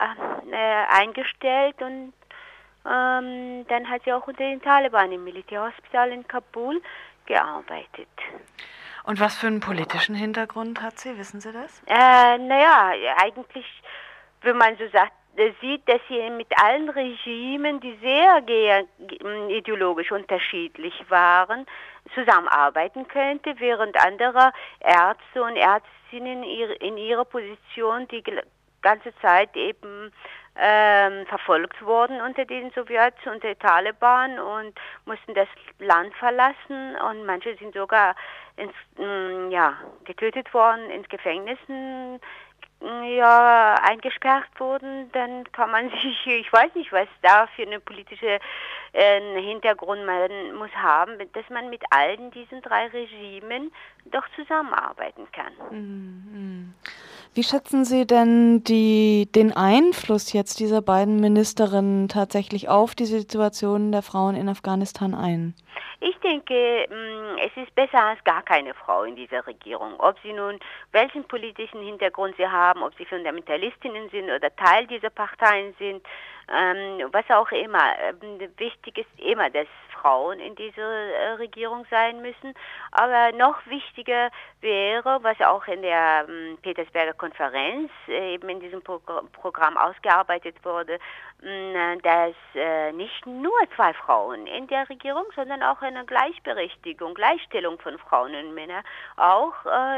äh, 0.51 1.01
eingestellt 1.01 1.81
und 1.81 2.13
ähm, 2.85 3.65
dann 3.67 3.89
hat 3.89 4.03
sie 4.03 4.13
auch 4.13 4.27
unter 4.27 4.43
den 4.43 4.61
Taliban 4.61 5.11
im 5.11 5.23
Militärhospital 5.23 6.11
in 6.11 6.27
Kabul 6.27 6.81
gearbeitet. 7.29 8.09
Und 9.05 9.21
was 9.21 9.37
für 9.37 9.47
einen 9.47 9.61
politischen 9.61 10.13
Hintergrund 10.15 10.81
hat 10.81 10.99
sie? 10.99 11.17
Wissen 11.17 11.39
Sie 11.39 11.53
das? 11.53 11.81
Äh, 11.87 12.37
naja, 12.37 12.91
eigentlich, 13.23 13.65
wenn 14.41 14.57
man 14.57 14.75
so 14.77 14.87
sagt, 14.89 15.13
sieht, 15.61 15.87
dass 15.87 16.01
sie 16.09 16.29
mit 16.31 16.47
allen 16.61 16.89
Regimen, 16.89 17.79
die 17.79 17.97
sehr 18.01 18.43
ideologisch 19.49 20.11
unterschiedlich 20.11 20.93
waren, 21.07 21.65
zusammenarbeiten 22.13 23.07
könnte, 23.07 23.55
während 23.57 23.95
andere 23.97 24.51
Ärzte 24.81 25.43
und 25.43 25.55
Ärztinnen 25.55 26.43
in 26.43 26.97
ihrer 26.97 27.25
Position 27.25 28.07
die 28.09 28.23
ganze 28.81 29.15
Zeit 29.21 29.55
eben 29.55 30.11
ähm, 30.61 31.25
verfolgt 31.27 31.81
wurden 31.81 32.21
unter 32.21 32.45
den 32.45 32.71
Sowjets, 32.71 33.17
unter 33.25 33.47
den 33.47 33.59
Taliban 33.59 34.39
und 34.39 34.73
mussten 35.05 35.33
das 35.33 35.47
Land 35.79 36.13
verlassen. 36.15 36.95
Und 37.09 37.25
manche 37.25 37.55
sind 37.57 37.73
sogar 37.73 38.15
ins, 38.57 38.73
mm, 38.97 39.51
ja, 39.51 39.77
getötet 40.03 40.53
worden, 40.53 40.89
ins 40.89 41.07
Gefängnissen 41.09 42.19
ja, 42.81 43.75
eingesperrt 43.83 44.47
wurden, 44.57 45.11
dann 45.11 45.49
kann 45.51 45.71
man 45.71 45.89
sich, 46.01 46.27
ich 46.27 46.51
weiß 46.51 46.75
nicht, 46.75 46.91
was 46.91 47.07
da 47.21 47.47
für 47.55 47.63
eine 47.63 47.79
politische 47.79 48.39
äh, 48.93 49.41
Hintergrund 49.41 50.05
man 50.05 50.53
muss 50.55 50.71
haben, 50.75 51.17
dass 51.33 51.49
man 51.49 51.69
mit 51.69 51.83
allen 51.89 52.31
diesen 52.31 52.61
drei 52.61 52.87
Regimen 52.87 53.71
doch 54.05 54.23
zusammenarbeiten 54.35 55.27
kann. 55.31 55.53
Mhm. 55.71 56.73
Wie 57.35 57.43
schätzen 57.43 57.85
Sie 57.85 58.07
denn 58.07 58.63
die, 58.63 59.29
den 59.33 59.53
Einfluss 59.53 60.33
jetzt 60.33 60.59
dieser 60.59 60.81
beiden 60.81 61.19
Ministerinnen 61.19 62.07
tatsächlich 62.07 62.69
auf 62.69 62.95
die 62.95 63.05
Situation 63.05 63.91
der 63.91 64.01
Frauen 64.01 64.35
in 64.35 64.49
Afghanistan 64.49 65.13
ein? 65.13 65.53
Ich 65.99 66.17
denke, 66.19 66.85
mm, 66.89 67.37
es 67.39 67.55
ist 67.63 67.73
besser 67.75 68.03
als 68.03 68.23
gar 68.23 68.41
keine 68.43 68.73
Frau 68.73 69.03
in 69.03 69.15
dieser 69.15 69.45
Regierung. 69.45 69.99
Ob 69.99 70.17
sie 70.23 70.33
nun 70.33 70.59
welchen 70.91 71.23
politischen 71.25 71.81
Hintergrund 71.81 72.35
sie 72.37 72.47
haben, 72.47 72.83
ob 72.83 72.95
sie 72.95 73.05
Fundamentalistinnen 73.05 74.09
sind 74.09 74.29
oder 74.29 74.55
Teil 74.55 74.87
dieser 74.87 75.09
Parteien 75.09 75.75
sind, 75.79 76.05
ähm, 76.51 77.09
was 77.11 77.29
auch 77.29 77.51
immer. 77.51 77.95
Ähm, 77.99 78.39
wichtig 78.57 78.97
ist 78.97 79.19
immer, 79.19 79.49
dass 79.49 79.67
Frauen 79.99 80.39
in 80.39 80.55
dieser 80.55 80.81
äh, 80.81 81.31
Regierung 81.33 81.85
sein 81.89 82.21
müssen. 82.21 82.53
Aber 82.91 83.31
noch 83.33 83.65
wichtiger 83.67 84.29
wäre, 84.61 85.19
was 85.23 85.39
auch 85.41 85.67
in 85.67 85.81
der 85.81 86.25
ähm, 86.27 86.57
Petersberger 86.61 87.13
Konferenz 87.13 87.91
äh, 88.07 88.33
eben 88.33 88.49
in 88.49 88.59
diesem 88.59 88.81
Pro 88.81 88.99
Programm 89.33 89.77
ausgearbeitet 89.77 90.55
wurde, 90.63 90.99
dass 92.03 92.35
äh, 92.53 92.91
nicht 92.91 93.25
nur 93.25 93.57
zwei 93.75 93.93
Frauen 93.93 94.45
in 94.45 94.67
der 94.67 94.89
Regierung, 94.89 95.23
sondern 95.35 95.63
auch 95.63 95.81
eine 95.81 96.05
Gleichberechtigung, 96.05 97.13
Gleichstellung 97.13 97.79
von 97.79 97.97
Frauen 97.97 98.35
und 98.35 98.53
Männern 98.53 98.83
auch 99.15 99.53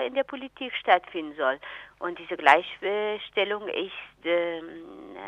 in 0.06 0.14
der 0.14 0.24
Politik 0.24 0.74
stattfinden 0.76 1.36
soll. 1.36 1.60
Und 2.02 2.18
diese 2.18 2.36
Gleichstellung 2.36 3.68
ist, 3.68 4.26
äh, 4.26 4.62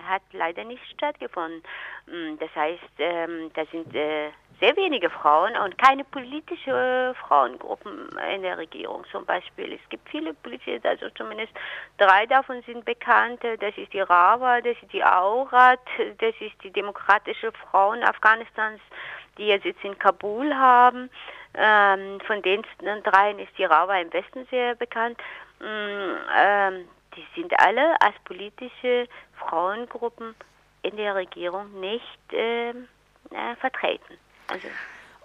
hat 0.07 0.23
leider 0.31 0.63
nicht 0.63 0.83
stattgefunden. 0.91 1.61
Mm, 2.07 2.37
das 2.39 2.49
heißt, 2.55 2.81
ähm, 2.97 3.51
da 3.53 3.63
sind 3.65 3.93
äh, 3.95 4.31
sehr 4.59 4.75
wenige 4.75 5.09
Frauen 5.09 5.55
und 5.57 5.77
keine 5.77 6.03
politische 6.03 6.71
äh, 6.71 7.13
Frauengruppen 7.13 8.09
in 8.33 8.41
der 8.41 8.57
Regierung 8.57 9.03
zum 9.11 9.23
Beispiel. 9.25 9.73
Es 9.73 9.89
gibt 9.89 10.09
viele 10.09 10.33
politische, 10.33 10.79
also 10.83 11.09
zumindest 11.11 11.53
drei 11.97 12.25
davon 12.25 12.63
sind 12.63 12.85
bekannt. 12.85 13.41
Das 13.43 13.77
ist 13.77 13.93
die 13.93 14.01
Rawa, 14.01 14.61
das 14.61 14.75
ist 14.81 14.93
die 14.93 15.03
Aurat, 15.03 15.79
das 16.17 16.33
ist 16.39 16.55
die 16.63 16.71
Demokratische 16.71 17.51
Frauen 17.51 18.03
Afghanistans, 18.03 18.81
die 19.37 19.47
jetzt 19.47 19.65
in 19.83 19.97
Kabul 19.99 20.53
haben. 20.55 21.09
Ähm, 21.55 22.19
von 22.21 22.41
den 22.41 22.63
dreien 23.03 23.37
ist 23.37 23.55
die 23.57 23.65
Rawa 23.65 23.97
im 23.97 24.11
Westen 24.11 24.47
sehr 24.49 24.73
bekannt. 24.75 25.19
Mm, 25.63 26.17
ähm, 26.37 26.85
die 27.15 27.25
sind 27.35 27.57
alle 27.59 27.99
als 28.01 28.15
politische 28.25 29.07
Frauengruppen 29.37 30.35
in 30.81 30.97
der 30.97 31.15
Regierung 31.15 31.79
nicht 31.79 32.19
ähm, 32.31 32.87
äh, 33.31 33.55
vertreten. 33.55 34.17
Also 34.47 34.67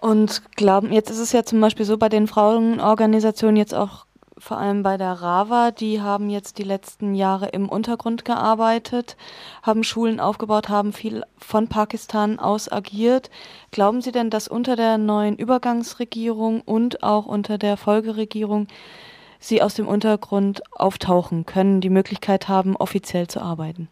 und 0.01 0.55
glauben, 0.55 0.93
jetzt 0.93 1.09
ist 1.09 1.19
es 1.19 1.33
ja 1.33 1.43
zum 1.43 1.59
Beispiel 1.59 1.85
so 1.85 1.97
bei 1.97 2.07
den 2.07 2.27
Frauenorganisationen 2.27 3.57
jetzt 3.57 3.75
auch 3.75 4.05
vor 4.37 4.57
allem 4.57 4.83
bei 4.83 4.95
der 4.95 5.21
RAVA, 5.21 5.71
die 5.71 6.01
haben 6.01 6.29
jetzt 6.29 6.57
die 6.57 6.63
letzten 6.63 7.13
Jahre 7.13 7.49
im 7.49 7.67
Untergrund 7.67 8.23
gearbeitet, 8.23 9.17
haben 9.63 9.83
Schulen 9.83 10.21
aufgebaut, 10.21 10.69
haben 10.69 10.93
viel 10.93 11.23
von 11.37 11.67
Pakistan 11.67 12.39
aus 12.39 12.71
agiert. 12.71 13.29
Glauben 13.71 14.01
Sie 14.01 14.13
denn, 14.13 14.29
dass 14.29 14.47
unter 14.47 14.77
der 14.77 14.97
neuen 14.97 15.35
Übergangsregierung 15.35 16.61
und 16.61 17.03
auch 17.03 17.25
unter 17.25 17.57
der 17.57 17.75
Folgeregierung 17.75 18.67
sie 19.39 19.61
aus 19.61 19.73
dem 19.73 19.87
Untergrund 19.87 20.61
auftauchen 20.71 21.45
können, 21.45 21.81
die 21.81 21.89
Möglichkeit 21.89 22.47
haben, 22.47 22.75
offiziell 22.75 23.27
zu 23.27 23.41
arbeiten? 23.41 23.89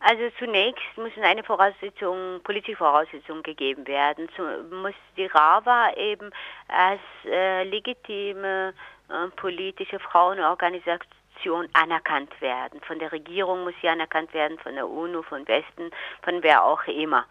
Also 0.00 0.22
zunächst 0.38 0.84
müssen 0.96 1.24
eine 1.24 1.42
Voraussetzung, 1.42 2.40
politische 2.44 2.76
Voraussetzungen 2.76 3.42
gegeben 3.42 3.86
werden. 3.86 4.28
Zu, 4.36 4.42
muss 4.74 4.94
die 5.16 5.26
RAWA 5.26 5.92
eben 5.96 6.30
als 6.68 7.00
äh, 7.24 7.64
legitime 7.64 8.74
äh, 9.08 9.28
politische 9.36 9.98
Frauenorganisation 9.98 11.68
anerkannt 11.72 12.40
werden. 12.40 12.80
Von 12.86 13.00
der 13.00 13.10
Regierung 13.10 13.64
muss 13.64 13.74
sie 13.82 13.88
anerkannt 13.88 14.32
werden, 14.34 14.58
von 14.60 14.74
der 14.74 14.88
UNO, 14.88 15.22
von 15.22 15.46
Westen, 15.48 15.90
von 16.22 16.42
wer 16.42 16.64
auch 16.64 16.84
immer. 16.86 17.24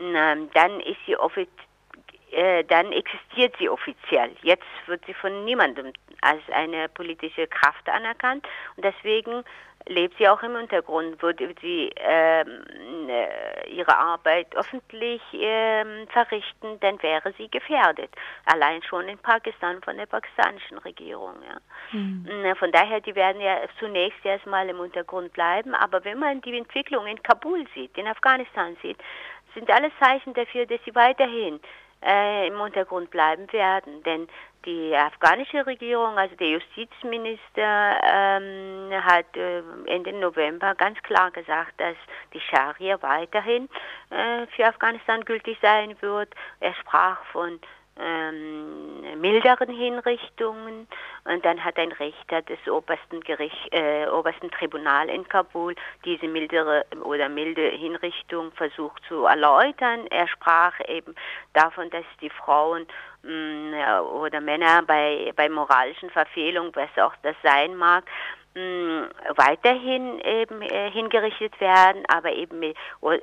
Ähm, 0.00 0.50
dann 0.54 0.80
ist 0.80 0.98
sie 1.06 1.16
offiziell 1.16 1.67
äh, 2.32 2.64
dann 2.64 2.92
existiert 2.92 3.54
sie 3.58 3.68
offiziell. 3.68 4.30
Jetzt 4.42 4.66
wird 4.86 5.04
sie 5.06 5.14
von 5.14 5.44
niemandem 5.44 5.92
als 6.20 6.42
eine 6.52 6.88
politische 6.88 7.46
Kraft 7.46 7.88
anerkannt 7.88 8.46
und 8.76 8.84
deswegen 8.84 9.44
lebt 9.86 10.16
sie 10.18 10.28
auch 10.28 10.42
im 10.42 10.54
Untergrund. 10.54 11.20
Würde 11.22 11.54
sie 11.60 11.90
ähm, 11.96 13.08
äh, 13.08 13.70
ihre 13.70 13.96
Arbeit 13.96 14.54
öffentlich 14.54 15.22
ähm, 15.32 16.06
verrichten, 16.08 16.78
dann 16.80 17.02
wäre 17.02 17.32
sie 17.38 17.48
gefährdet. 17.48 18.10
Allein 18.44 18.82
schon 18.82 19.08
in 19.08 19.18
Pakistan 19.18 19.80
von 19.82 19.96
der 19.96 20.06
pakistanischen 20.06 20.78
Regierung. 20.78 21.34
Ja. 21.42 21.98
Mhm. 21.98 22.54
Von 22.56 22.72
daher, 22.72 23.00
die 23.00 23.14
werden 23.14 23.40
ja 23.40 23.60
zunächst 23.78 24.24
erstmal 24.24 24.68
im 24.68 24.80
Untergrund 24.80 25.32
bleiben. 25.32 25.74
Aber 25.74 26.04
wenn 26.04 26.18
man 26.18 26.40
die 26.42 26.56
Entwicklung 26.56 27.06
in 27.06 27.22
Kabul 27.22 27.66
sieht, 27.74 27.96
in 27.96 28.06
Afghanistan 28.06 28.76
sieht, 28.82 28.98
sind 29.54 29.70
alle 29.70 29.90
Zeichen 29.98 30.34
dafür, 30.34 30.66
dass 30.66 30.80
sie 30.84 30.94
weiterhin 30.94 31.60
äh, 32.04 32.46
im 32.48 32.60
Untergrund 32.60 33.10
bleiben 33.10 33.52
werden. 33.52 34.02
Denn 34.02 34.28
die 34.64 34.94
afghanische 34.94 35.64
Regierung, 35.66 36.18
also 36.18 36.34
der 36.36 36.48
Justizminister, 36.48 38.00
ähm, 38.02 38.90
hat 38.92 39.36
äh, 39.36 39.62
Ende 39.86 40.12
November 40.12 40.74
ganz 40.74 41.00
klar 41.02 41.30
gesagt, 41.30 41.80
dass 41.80 41.96
die 42.34 42.40
Scharia 42.40 43.00
weiterhin 43.02 43.68
äh, 44.10 44.46
für 44.48 44.66
Afghanistan 44.66 45.24
gültig 45.24 45.58
sein 45.62 45.96
wird. 46.00 46.34
Er 46.60 46.74
sprach 46.74 47.24
von 47.26 47.60
ähm, 48.00 49.20
milderen 49.20 49.70
Hinrichtungen 49.70 50.86
und 51.24 51.44
dann 51.44 51.64
hat 51.64 51.76
ein 51.78 51.92
Richter 51.92 52.42
des 52.42 52.58
obersten 52.68 53.20
Gericht, 53.20 53.72
äh, 53.72 54.06
obersten 54.08 54.50
Tribunal 54.50 55.08
in 55.08 55.26
Kabul 55.28 55.74
diese 56.04 56.28
mildere 56.28 56.86
oder 57.02 57.28
milde 57.28 57.68
Hinrichtung 57.70 58.52
versucht 58.52 59.02
zu 59.08 59.24
erläutern. 59.24 60.06
Er 60.10 60.28
sprach 60.28 60.74
eben 60.86 61.14
davon, 61.52 61.90
dass 61.90 62.04
die 62.20 62.30
Frauen 62.30 62.86
mh, 63.22 63.30
mm, 63.30 64.06
oder 64.14 64.40
Männer 64.40 64.82
bei, 64.86 65.32
bei 65.36 65.48
moralischen 65.48 66.10
Verfehlungen, 66.10 66.72
was 66.74 66.90
auch 66.98 67.14
das 67.22 67.36
sein 67.42 67.74
mag, 67.76 68.04
weiterhin 69.36 70.20
eben 70.20 70.62
äh, 70.62 70.90
hingerichtet 70.90 71.60
werden, 71.60 72.02
aber 72.08 72.32
eben 72.32 72.58
mit, 72.58 72.76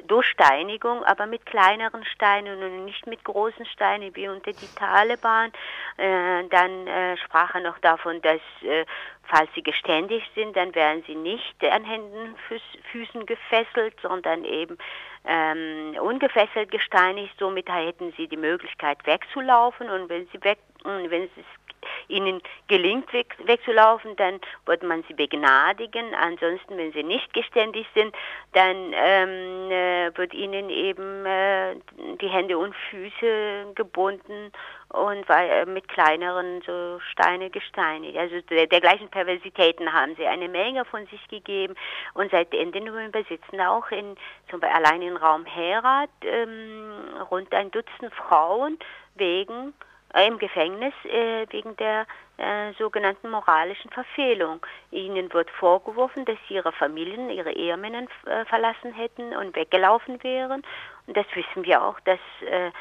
durch 0.08 0.28
Steinigung, 0.28 1.04
aber 1.04 1.26
mit 1.26 1.46
kleineren 1.46 2.06
Steinen 2.06 2.62
und 2.62 2.86
nicht 2.86 3.08
mit 3.08 3.24
großen 3.24 3.66
Steinen 3.66 4.16
wie 4.16 4.28
unter 4.28 4.52
die 4.52 4.76
Taliban. 4.78 5.52
Äh, 5.98 6.48
dann 6.50 6.88
äh, 6.88 7.18
sprach 7.18 7.56
er 7.56 7.62
noch 7.62 7.80
davon, 7.80 8.22
dass 8.22 8.42
äh, 8.62 8.86
falls 9.24 9.50
sie 9.56 9.64
geständig 9.64 10.24
sind, 10.36 10.56
dann 10.56 10.74
werden 10.76 11.04
sie 11.08 11.16
nicht 11.16 11.64
an 11.64 11.84
Händen, 11.84 12.36
Füß, 12.48 12.62
Füßen 12.92 13.26
gefesselt, 13.26 13.96
sondern 14.02 14.46
eben 14.46 14.78
ähm, 15.26 15.96
ungefesselt 16.00 16.72
gesteinigt. 16.72 17.34
Somit 17.40 17.70
hätten 17.70 18.14
sie 18.18 18.28
die 18.28 18.38
Möglichkeit 18.38 19.06
wegzulaufen 19.06 19.90
und 19.90 20.10
wenn 20.10 20.28
sie 20.28 20.44
weg, 20.44 20.60
wenn 20.84 21.24
es 21.24 21.30
ihnen 22.08 22.42
gelingt, 22.68 23.12
weg, 23.14 23.36
wegzulaufen, 23.46 24.16
dann 24.16 24.40
wird 24.66 24.84
man 24.84 25.04
sie 25.08 25.14
begnadigen. 25.14 26.14
Ansonsten, 26.16 26.78
wenn 26.78 26.92
sie 26.94 27.04
nicht 27.04 27.34
geständig 27.34 27.88
sind, 27.94 28.16
dann 28.54 28.94
ähm, 28.94 29.72
äh, 29.72 30.18
wird 30.18 30.34
ihnen 30.34 30.70
eben 30.70 31.26
äh, 31.26 31.76
die 32.22 32.28
Hände 32.28 32.58
und 32.58 32.76
Füße 32.90 33.74
gebunden 33.76 34.52
und 34.90 35.26
äh, 35.30 35.66
mit 35.66 35.88
kleineren 35.88 36.62
so 36.66 37.00
Steine 37.12 37.50
gesteinigt. 37.50 38.18
Also 38.18 38.42
der, 38.42 38.68
dergleichen 38.68 39.10
Perversitäten 39.10 39.92
haben 39.92 40.16
sie 40.16 40.26
eine 40.26 40.48
Menge 40.48 40.86
von 40.86 41.06
sich 41.08 41.28
gegeben 41.28 41.76
und 42.14 42.32
seit 42.32 42.54
Ende 42.54 42.82
November 42.82 43.24
sitzen 43.28 43.60
auch 43.62 43.90
in, 43.92 44.16
zum 44.50 44.60
Beispiel 44.60 44.78
allein 44.78 45.02
im 45.02 45.18
Raum 45.18 45.46
Herat 45.46 46.10
ähm, 46.22 46.94
rund 47.30 47.54
ein 47.54 47.72
Dutzend 47.72 48.14
Frauen 48.14 48.78
wegen 49.16 49.74
im 50.24 50.38
Gefängnis 50.38 50.94
äh, 51.06 51.46
wegen 51.50 51.76
der 51.78 52.06
äh, 52.38 52.74
sogenannten 52.80 53.30
moralischen 53.30 53.92
Verfehlung. 53.92 54.66
Ihnen 54.92 55.32
wird 55.34 55.50
vorgeworfen, 55.52 56.26
dass 56.26 56.38
sie 56.48 56.56
ihre 56.56 56.72
Familien, 56.72 57.30
ihre 57.30 57.52
Ehemänner 57.52 58.08
äh, 58.26 58.46
verlassen 58.46 58.94
hätten 58.94 59.36
und 59.36 59.56
weggelaufen 59.56 60.24
wären. 60.24 60.64
Und 61.08 61.18
das 61.18 61.26
wissen 61.34 61.66
wir 61.66 61.84
auch, 61.84 62.00
dass 62.02 62.20
äh, 62.42 62.72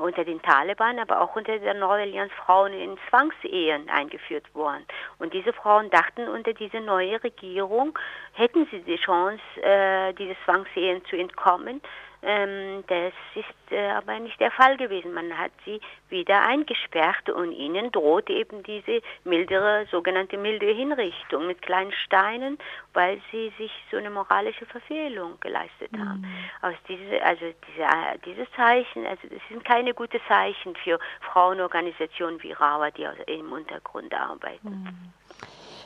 unter 0.00 0.24
den 0.24 0.42
Taliban, 0.42 0.98
aber 0.98 1.20
auch 1.20 1.36
unter 1.36 1.58
der 1.58 1.74
Nordallianz 1.74 2.32
Frauen 2.44 2.72
in 2.72 2.98
Zwangsehen 3.08 3.88
eingeführt 3.88 4.46
wurden. 4.54 4.84
Und 5.18 5.32
diese 5.32 5.52
Frauen 5.52 5.90
dachten, 5.90 6.28
unter 6.28 6.52
diese 6.52 6.80
neue 6.80 7.22
Regierung 7.22 7.96
hätten 8.32 8.66
sie 8.70 8.80
die 8.80 8.96
Chance, 8.96 9.42
äh, 9.62 10.12
diese 10.14 10.36
Zwangsehen 10.44 11.04
zu 11.04 11.16
entkommen. 11.16 11.80
Ähm, 12.22 12.84
das 12.86 13.12
ist 13.34 13.72
äh, 13.72 13.90
aber 13.90 14.18
nicht 14.18 14.38
der 14.40 14.50
Fall 14.50 14.76
gewesen. 14.76 15.12
Man 15.14 15.36
hat 15.38 15.52
sie 15.64 15.80
wieder 16.10 16.42
eingesperrt 16.42 17.30
und 17.30 17.52
ihnen 17.52 17.90
droht 17.92 18.28
eben 18.28 18.62
diese 18.62 19.00
mildere, 19.24 19.86
sogenannte 19.90 20.36
milde 20.36 20.66
Hinrichtung 20.66 21.46
mit 21.46 21.62
kleinen 21.62 21.92
Steinen, 21.92 22.58
weil 22.92 23.20
sie 23.30 23.52
sich 23.56 23.72
so 23.90 23.96
eine 23.96 24.10
moralische 24.10 24.66
Verfehlung 24.66 25.38
geleistet 25.40 25.92
haben. 25.92 26.20
Mhm. 26.20 26.50
Aus 26.62 26.74
diese, 26.88 27.22
also 27.22 27.44
diese, 27.68 27.82
äh, 27.82 28.18
diese 28.24 28.50
Zeichen, 28.52 29.06
also 29.06 29.26
das 29.28 29.40
sind 29.48 29.64
keine 29.64 29.94
guten 29.94 30.20
Zeichen 30.28 30.76
für 30.76 30.98
Frauenorganisationen 31.32 32.42
wie 32.42 32.52
Rawa, 32.52 32.90
die 32.90 33.06
im 33.26 33.52
Untergrund 33.52 34.12
arbeiten. 34.12 34.68
Mhm. 34.68 35.19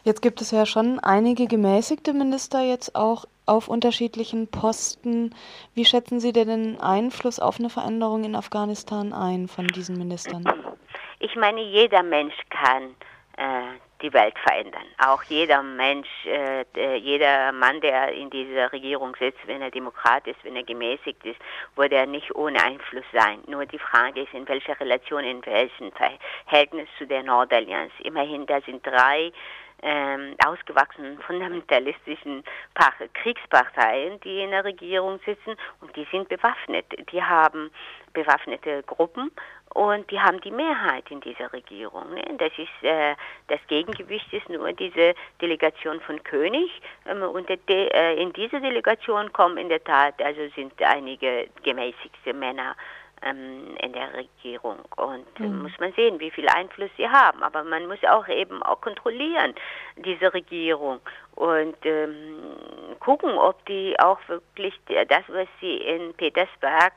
Jetzt 0.05 0.20
gibt 0.20 0.42
es 0.42 0.50
ja 0.50 0.66
schon 0.66 1.00
einige 1.00 1.46
gemäßigte 1.46 2.12
Minister 2.12 2.61
jetzt 2.61 2.94
auch 2.94 3.24
auf 3.46 3.68
unterschiedlichen 3.68 4.50
Posten. 4.50 5.34
Wie 5.74 5.86
schätzen 5.86 6.20
Sie 6.20 6.34
denn 6.34 6.48
den 6.48 6.80
Einfluss 6.80 7.40
auf 7.40 7.59
eine 7.59 7.70
Veränderung 7.70 8.22
in 8.22 8.36
Afghanistan 8.36 9.14
ein 9.14 9.48
von 9.48 9.66
diesen 9.66 9.96
Ministern? 9.96 10.44
Ich 11.20 11.34
meine, 11.36 11.62
jeder 11.62 12.02
Mensch 12.02 12.34
kann 12.50 12.94
äh, 13.38 13.78
die 14.02 14.12
Welt 14.12 14.34
verändern. 14.46 14.84
Auch 14.98 15.22
jeder 15.22 15.62
Mensch, 15.62 16.09
äh, 16.26 16.96
jeder 16.98 17.52
Mann, 17.52 17.80
der 17.80 18.12
in 18.12 18.28
dieser 18.28 18.70
Regierung 18.74 19.16
sitzt, 19.18 19.40
wenn 19.46 19.62
er 19.62 19.70
Demokrat 19.70 20.26
ist, 20.26 20.36
wenn 20.42 20.57
er 20.57 20.64
gemäßigt 20.64 21.24
ist, 21.24 21.40
würde 21.76 21.96
er 21.96 22.07
nicht 22.07 22.34
ohne 22.34 22.62
Einfluss 22.62 23.07
sein. 23.14 23.38
Nur 23.46 23.64
die 23.64 23.78
Frage 23.78 24.20
ist, 24.22 24.34
in 24.34 24.46
welcher 24.48 24.78
Relation, 24.78 25.24
in 25.24 25.44
welchem 25.46 25.92
Verhältnis 25.92 26.88
zu 26.98 27.07
der 27.07 27.22
Nordallianz. 27.22 27.92
Immerhin, 28.02 28.44
da 28.44 28.61
sind 28.61 28.86
drei 28.86 29.32
ähm, 29.83 30.35
ausgewachsenen 30.45 31.18
fundamentalistischen 31.20 32.43
Kriegsparteien, 33.14 34.20
die 34.20 34.41
in 34.41 34.51
der 34.51 34.64
Regierung 34.64 35.20
sitzen 35.25 35.57
und 35.81 35.95
die 35.97 36.07
sind 36.11 36.29
bewaffnet. 36.29 36.87
Die 37.12 37.22
haben 37.22 37.70
bewaffnete 38.12 38.83
Gruppen 38.85 39.31
und 39.75 40.09
die 40.11 40.20
haben 40.20 40.41
die 40.41 40.51
Mehrheit 40.51 41.11
in 41.11 41.20
dieser 41.20 41.53
Regierung. 41.53 42.14
Ne? 42.14 42.22
Das 42.39 42.53
ist 42.57 42.83
äh, 42.83 43.14
das 43.49 43.61
Gegengewicht 43.66 44.33
ist 44.33 44.49
nur 44.49 44.72
diese 44.72 45.14
Delegation 45.43 46.01
von 46.01 46.22
König 46.22 46.70
ähm, 47.07 47.22
und 47.22 47.49
de, 47.49 47.89
äh, 47.89 48.14
in 48.22 48.33
diese 48.33 48.61
Delegation 48.61 49.33
kommen 49.33 49.59
in 49.59 49.68
der 49.68 49.83
Tat 49.83 50.22
also 50.22 50.41
sind 50.55 50.81
einige 50.81 51.49
gemäßigte 51.64 52.33
Männer 52.33 52.77
ähm, 53.25 53.77
in 53.81 53.93
der 53.93 54.12
Regierung. 54.14 54.79
Und 54.97 55.27
äh, 55.41 55.43
mhm. 55.43 55.62
muss 55.62 55.72
man 55.79 55.93
sehen, 55.95 56.20
wie 56.20 56.31
viel 56.31 56.49
Einfluss 56.49 56.91
sie 56.97 57.09
haben. 57.09 57.43
Aber 57.43 57.64
man 57.64 57.87
muss 57.87 58.03
auch 58.05 58.29
eben 58.29 58.62
auch 58.62 58.81
kontrollieren, 58.81 59.55
diese 59.97 60.33
Regierung. 60.33 61.01
Und 61.35 61.77
ähm, 61.85 62.37
gucken, 63.01 63.33
ob 63.33 63.64
die 63.66 63.99
auch 63.99 64.18
wirklich 64.29 64.75
das, 64.87 65.22
was 65.29 65.49
sie 65.61 65.77
in 65.77 66.14
Petersberg 66.14 66.93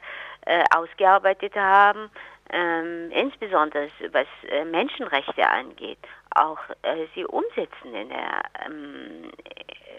äh, 0.46 0.64
ausgearbeitet 0.76 1.56
haben, 1.56 2.10
ähm, 2.52 3.12
insbesondere 3.12 3.90
was 4.12 4.28
äh, 4.50 4.64
Menschenrechte 4.64 5.48
angeht, 5.48 6.00
auch 6.36 6.60
äh, 6.82 7.08
sie 7.16 7.26
umsetzen 7.26 7.94
in 7.94 8.10
der 8.10 8.42
ähm, 8.66 9.32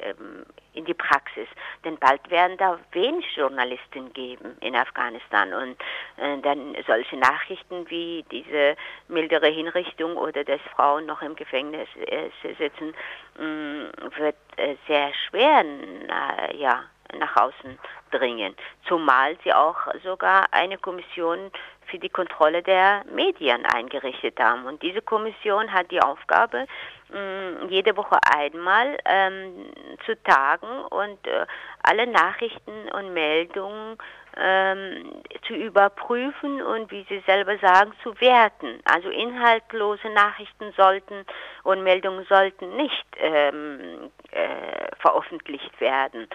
ähm, 0.02 0.44
in 0.74 0.84
die 0.84 0.94
Praxis. 0.94 1.48
Denn 1.84 1.98
bald 1.98 2.30
werden 2.30 2.56
da 2.56 2.78
wenig 2.92 3.26
Journalisten 3.36 4.12
geben 4.12 4.56
in 4.60 4.76
Afghanistan 4.76 5.52
und 5.52 5.76
äh, 6.16 6.38
dann 6.40 6.76
solche 6.86 7.16
Nachrichten 7.16 7.88
wie 7.90 8.24
diese 8.30 8.76
mildere 9.08 9.48
Hinrichtung 9.48 10.16
oder 10.16 10.44
dass 10.44 10.60
Frauen 10.76 11.06
noch 11.06 11.20
im 11.20 11.34
Gefängnis 11.34 11.88
äh, 12.06 12.30
sitzen, 12.58 12.94
äh, 13.38 14.18
wird 14.18 14.36
äh, 14.56 14.76
sehr 14.86 15.12
schwer 15.28 15.64
na, 16.06 16.52
ja, 16.54 16.84
nach 17.18 17.36
außen 17.36 17.78
dringen. 18.10 18.54
Zumal 18.86 19.36
sie 19.44 19.52
auch 19.52 19.76
sogar 20.02 20.46
eine 20.52 20.78
Kommission 20.78 21.50
für 21.88 21.98
die 21.98 22.08
Kontrolle 22.08 22.62
der 22.62 23.04
Medien 23.12 23.64
eingerichtet 23.66 24.38
haben. 24.38 24.66
Und 24.66 24.82
diese 24.82 25.02
Kommission 25.02 25.72
hat 25.72 25.90
die 25.90 26.00
Aufgabe, 26.00 26.66
mm, 27.08 27.68
jede 27.68 27.96
Woche 27.96 28.18
einmal 28.36 28.98
ähm, 29.04 29.72
zu 30.04 30.14
tagen 30.22 30.84
und 30.90 31.26
äh, 31.26 31.46
alle 31.82 32.06
Nachrichten 32.06 32.90
und 32.92 33.14
Meldungen 33.14 33.96
ähm, 34.36 35.22
zu 35.46 35.54
überprüfen 35.54 36.62
und, 36.62 36.90
wie 36.90 37.04
Sie 37.08 37.22
selber 37.26 37.58
sagen, 37.58 37.92
zu 38.02 38.20
werten. 38.20 38.80
Also 38.84 39.08
inhaltlose 39.08 40.08
Nachrichten 40.10 40.72
sollten 40.76 41.24
und 41.64 41.82
Meldungen 41.82 42.24
sollten 42.26 42.76
nicht 42.76 43.06
ähm, 43.16 44.10
äh, 44.30 44.96
veröffentlicht 45.00 45.80
werden 45.80 46.28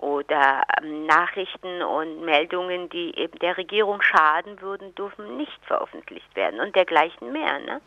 oder 0.00 0.62
ähm, 0.80 1.04
Nachrichten 1.04 1.82
und 1.82 2.24
Meldungen, 2.24 2.88
die 2.88 3.14
eben 3.18 3.38
der 3.38 3.56
Regierung 3.56 4.00
schaden 4.00 4.60
würden, 4.60 4.94
dürfen 4.94 5.36
nicht 5.36 5.58
veröffentlicht 5.66 6.34
werden 6.34 6.58
und 6.58 6.74
dergleichen 6.74 7.32
mehr. 7.32 7.58
Ne? 7.60 7.80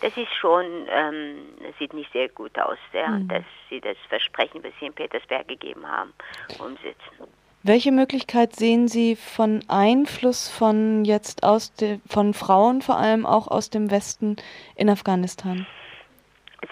Das 0.00 0.16
ist 0.16 0.34
schon, 0.34 0.64
ähm, 0.90 1.36
sieht 1.78 1.92
nicht 1.92 2.10
sehr 2.12 2.30
gut 2.30 2.58
aus, 2.58 2.78
ja, 2.92 3.08
mhm. 3.08 3.28
dass 3.28 3.44
sie 3.68 3.80
das 3.80 3.96
Versprechen, 4.08 4.64
was 4.64 4.72
sie 4.80 4.86
in 4.86 4.94
Petersberg 4.94 5.46
gegeben 5.46 5.86
haben, 5.86 6.14
umsetzen. 6.58 7.28
Welche 7.64 7.92
Möglichkeit 7.92 8.54
sehen 8.54 8.88
Sie 8.88 9.16
von 9.16 9.62
Einfluss 9.68 10.48
von 10.48 11.04
jetzt 11.04 11.42
aus 11.42 11.74
de, 11.74 11.98
von 12.06 12.32
Frauen, 12.32 12.80
vor 12.80 12.96
allem 12.96 13.26
auch 13.26 13.48
aus 13.48 13.68
dem 13.68 13.90
Westen 13.90 14.36
in 14.76 14.88
Afghanistan? 14.88 15.66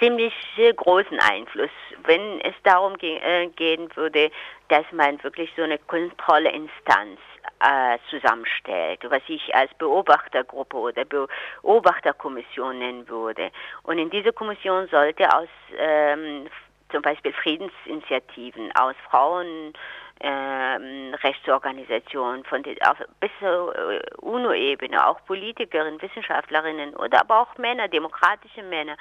Ziemlich 0.00 0.34
großen 0.76 1.18
Einfluss, 1.20 1.70
wenn 2.04 2.40
es 2.40 2.54
darum 2.64 2.96
ge 2.98 3.18
äh, 3.18 3.46
gehen 3.48 3.88
würde, 3.94 4.30
dass 4.68 4.84
man 4.90 5.22
wirklich 5.22 5.50
so 5.56 5.62
eine 5.62 5.78
Kontrollinstanz 5.78 7.20
äh, 7.60 7.98
zusammenstellt, 8.10 9.00
was 9.08 9.22
ich 9.28 9.54
als 9.54 9.72
Beobachtergruppe 9.74 10.76
oder 10.76 11.04
Beobachterkommission 11.04 12.78
nennen 12.78 13.08
würde. 13.08 13.50
Und 13.84 13.98
in 13.98 14.10
dieser 14.10 14.32
Kommission 14.32 14.88
sollte 14.88 15.32
aus 15.32 15.48
ähm, 15.78 16.48
zum 16.90 17.02
Beispiel 17.02 17.32
Friedensinitiativen, 17.32 18.72
aus 18.76 18.94
Frauen, 19.08 19.72
ähm, 20.20 21.14
Rechtsorganisationen, 21.22 22.44
von 22.44 22.62
den, 22.62 22.80
auf, 22.82 22.96
bis 23.20 23.30
zur 23.38 23.74
äh, 23.76 24.00
UNO-Ebene, 24.18 25.06
auch 25.06 25.24
Politikerinnen, 25.26 26.00
Wissenschaftlerinnen 26.00 26.94
oder 26.96 27.20
aber 27.20 27.40
auch 27.40 27.58
Männer, 27.58 27.88
demokratische 27.88 28.62
Männer, 28.62 28.96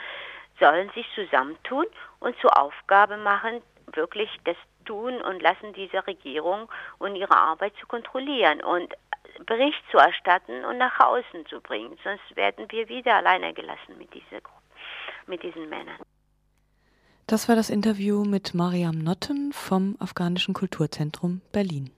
sollen 0.60 0.90
sich 0.92 1.06
zusammentun 1.16 1.86
und 2.20 2.38
zur 2.40 2.58
Aufgabe 2.60 3.18
machen, 3.18 3.62
wirklich 3.94 4.30
das 4.46 4.58
tun 4.86 5.22
und 5.22 5.42
lassen 5.42 5.74
dieser 5.74 6.06
Regierung 6.08 6.70
und 7.00 7.16
ihre 7.16 7.36
Arbeit 7.36 7.74
zu 7.80 7.88
kontrollieren 7.88 8.62
und 8.62 8.94
Bericht 9.46 9.84
zu 9.92 9.98
erstatten 9.98 10.64
und 10.66 10.78
nach 10.78 11.00
außen 11.00 11.46
zu 11.48 11.60
bringen. 11.60 11.98
Sonst 12.04 12.36
werden 12.36 12.66
wir 12.70 12.88
wieder 12.88 13.16
alleine 13.16 13.54
gelassen 13.54 13.98
mit 13.98 14.14
dieser 14.14 14.42
Gruppe, 14.42 14.62
mit 15.28 15.44
diesen 15.44 15.70
Männern. 15.70 16.00
Das 17.28 17.50
war 17.50 17.56
das 17.56 17.70
Interview 17.70 18.24
mit 18.24 18.54
Mariam 18.54 19.00
Notten 19.00 19.52
vom 19.52 19.96
Afghanischen 20.00 20.54
Kulturzentrum 20.54 21.42
Berlin. 21.52 21.92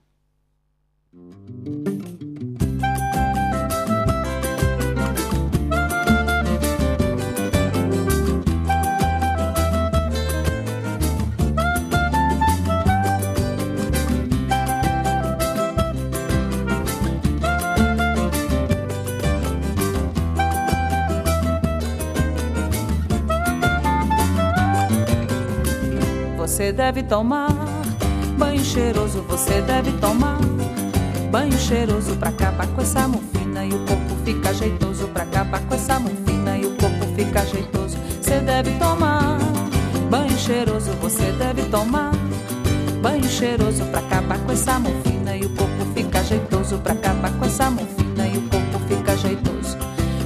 Você 26.48 26.72
deve 26.72 27.02
tomar. 27.02 27.50
Banho 28.38 28.64
cheiroso 28.64 29.22
você 29.28 29.60
deve 29.60 29.92
tomar. 29.98 30.38
Banho 31.30 31.52
cheiroso 31.52 32.16
pra 32.16 32.30
acabar 32.30 32.66
com 32.68 32.80
essa 32.80 33.06
mufina 33.06 33.66
e 33.66 33.68
o 33.68 33.78
corpo 33.84 34.16
fica 34.24 34.54
jeitoso. 34.54 35.08
Pra 35.08 35.24
acabar 35.24 35.60
com 35.60 35.74
essa 35.74 36.00
mufina 36.00 36.56
e 36.56 36.64
o 36.64 36.70
corpo 36.76 37.04
fica 37.14 37.44
jeitoso. 37.44 37.98
Você 38.20 38.40
deve 38.40 38.70
tomar. 38.78 39.38
Banho 40.10 40.38
cheiroso 40.38 40.90
você 41.02 41.30
deve 41.32 41.64
tomar. 41.64 42.12
Banho 43.02 43.28
cheiroso 43.28 43.84
pra 43.84 44.00
acabar 44.00 44.38
com 44.38 44.52
essa 44.52 44.78
mufina 44.78 45.36
e 45.36 45.44
o 45.44 45.50
corpo 45.50 45.84
fica 45.94 46.24
jeitoso. 46.24 46.78
Pra 46.78 46.94
acabar 46.94 47.30
com 47.30 47.44
essa 47.44 47.70
mufina 47.70 48.26
e 48.26 48.38
o 48.38 48.48
corpo 48.48 48.78
fica 48.88 49.16
jeitoso. 49.18 49.76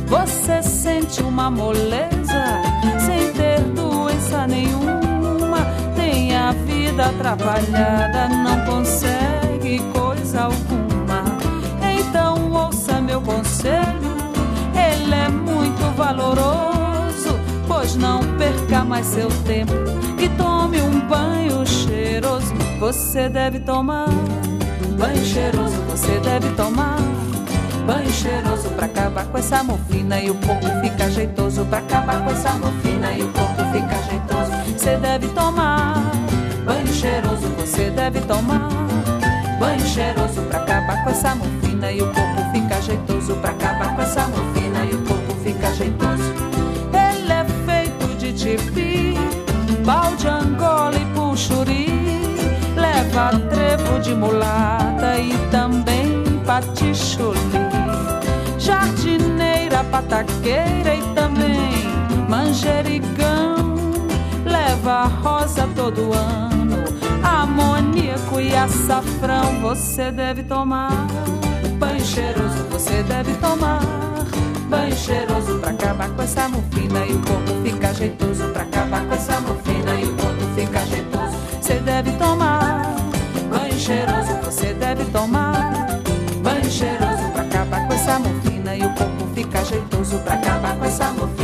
Você 0.07 0.62
sente 0.62 1.20
uma 1.20 1.51
moleza 1.51 2.62
sem 3.05 3.33
ter 3.33 3.61
doença 3.75 4.47
nenhuma. 4.47 5.01
Tem 6.33 6.41
a 6.41 6.53
vida 6.53 7.05
atrapalhada, 7.05 8.26
não 8.26 8.64
consegue 8.64 9.80
coisa 9.93 10.45
alguma. 10.45 11.24
Então 11.93 12.51
ouça 12.51 13.03
meu 13.03 13.20
conselho, 13.20 14.16
ele 14.74 15.14
é 15.14 15.28
muito 15.28 15.95
valoroso. 15.95 17.39
Pois 17.68 17.97
não 17.97 18.20
perca 18.39 18.83
mais 18.83 19.09
seu 19.09 19.28
tempo 19.45 19.74
e 20.18 20.26
tome 20.43 20.80
um 20.80 21.01
banho 21.01 21.66
cheiroso. 21.66 22.55
Você 22.80 23.28
deve 23.28 23.61
tomar 23.61 24.09
banho 24.99 25.24
cheiroso, 25.26 25.76
você 25.91 26.18
deve 26.20 26.49
tomar 26.55 26.97
banho 27.87 28.11
cheiroso 28.11 28.70
pra 28.70 28.87
acabar 28.87 29.26
com 29.26 29.39
essa 29.39 29.62
morfina 29.62 30.20
e 30.20 30.30
o 30.30 30.35
corpo 30.35 30.66
fica 30.83 31.11
jeitoso. 31.11 31.64
Pra 31.66 31.78
acabar 31.78 32.24
com 32.24 32.30
essa 32.30 32.51
morfina 32.53 33.12
e 33.12 33.22
o 33.22 33.28
corpo 33.33 33.62
fica 33.72 34.03
jeitoso. 34.09 34.53
Você 34.76 34.97
deve 34.97 35.28
tomar 35.28 35.95
banho 36.64 36.87
cheiroso, 36.87 37.49
você 37.57 37.91
deve 37.91 38.20
tomar 38.20 38.68
banho 39.59 39.87
cheiroso 39.87 40.41
pra 40.43 40.61
acabar 40.61 41.05
com 41.05 41.11
essa 41.11 41.35
morfina 41.35 41.93
e 41.93 42.03
o 42.03 42.07
corpo 42.12 42.53
fica 42.53 42.80
jeitoso. 42.83 43.35
Pra 43.37 43.51
acabar 43.51 43.97
com 43.97 44.03
essa 44.03 44.26
morfina 44.28 44.85
e 44.85 44.95
o 44.95 45.03
corpo 45.03 45.35
fica 45.43 45.74
jeitoso. 45.74 46.33
Ele 46.93 47.33
é 47.33 47.45
feito 47.66 48.07
de 48.18 48.33
tipi, 48.33 49.16
balde, 49.85 50.28
angola 50.28 50.97
e 50.97 51.05
puxuri. 51.07 51.89
Leva 52.76 53.39
trevo 53.51 54.01
de 54.01 54.14
mulata 54.14 55.18
e 55.18 55.37
também 55.51 56.22
patichuli 56.47 57.62
pataqueira 59.93 60.95
e 60.95 61.03
também 61.14 61.86
manjericão. 62.26 63.76
Leva 64.43 65.05
rosa 65.05 65.68
todo 65.76 66.14
ano, 66.14 66.82
amoníaco 67.22 68.40
e 68.40 68.57
açafrão. 68.57 69.61
Você 69.61 70.11
deve 70.11 70.43
tomar 70.45 71.07
banho 71.78 72.05
cheiroso, 72.05 72.64
você 72.70 73.03
deve 73.03 73.34
tomar 73.34 73.80
banho 74.70 74.97
cheiroso 74.97 75.59
pra 75.59 75.70
acabar 75.70 76.09
com 76.09 76.22
essa 76.22 76.49
morfina 76.49 77.05
e 77.07 77.12
o 77.12 77.18
corpo 77.20 77.62
fica 77.62 77.93
jeitoso. 77.93 78.45
Pra 78.49 78.62
acabar 78.62 79.05
com 79.05 79.14
essa 79.14 79.40
morfina 79.43 79.95
e 80.01 80.05
o 80.05 80.16
corpo 80.16 80.45
fica 80.57 80.86
jeitoso. 80.86 81.36
Você 81.61 81.74
deve 81.74 82.12
tomar 82.12 82.97
banho 83.51 83.78
cheiroso, 83.78 84.32
você 84.43 84.72
deve 84.72 85.05
tomar 85.07 86.01
banho 86.43 86.70
cheiroso 86.70 87.12
fica 89.43 89.64
jeitoso 89.64 90.18
pra 90.20 90.34
acabar 90.34 90.76
com 90.76 90.84
essa 90.84 91.11
mofina. 91.12 91.41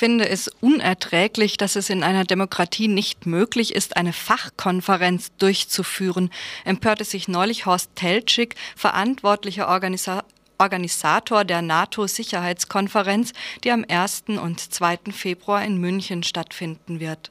Finde 0.00 0.30
es 0.30 0.48
unerträglich, 0.62 1.58
dass 1.58 1.76
es 1.76 1.90
in 1.90 2.02
einer 2.02 2.24
Demokratie 2.24 2.88
nicht 2.88 3.26
möglich 3.26 3.74
ist, 3.74 3.98
eine 3.98 4.14
Fachkonferenz 4.14 5.30
durchzuführen, 5.36 6.30
empörte 6.64 7.04
sich 7.04 7.28
neulich 7.28 7.66
Horst 7.66 7.90
Teltschik, 7.96 8.54
verantwortlicher 8.76 9.68
Organisa 9.68 10.24
Organisator 10.56 11.44
der 11.44 11.62
NATO-Sicherheitskonferenz, 11.62 13.32
die 13.64 13.72
am 13.72 13.84
1. 13.88 14.24
und 14.42 14.60
2. 14.60 14.98
Februar 15.10 15.64
in 15.64 15.78
München 15.78 16.22
stattfinden 16.22 17.00
wird. 17.00 17.30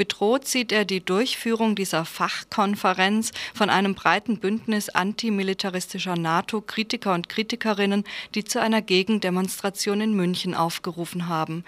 Bedroht 0.00 0.48
sieht 0.48 0.72
er 0.72 0.86
die 0.86 1.04
Durchführung 1.04 1.74
dieser 1.74 2.06
Fachkonferenz 2.06 3.32
von 3.52 3.68
einem 3.68 3.94
breiten 3.94 4.38
Bündnis 4.38 4.88
antimilitaristischer 4.88 6.16
NATO-Kritiker 6.16 7.12
und 7.12 7.28
Kritikerinnen, 7.28 8.04
die 8.34 8.44
zu 8.44 8.62
einer 8.62 8.80
Gegendemonstration 8.80 10.00
in 10.00 10.14
München 10.14 10.54
aufgerufen 10.54 11.28
haben. 11.28 11.66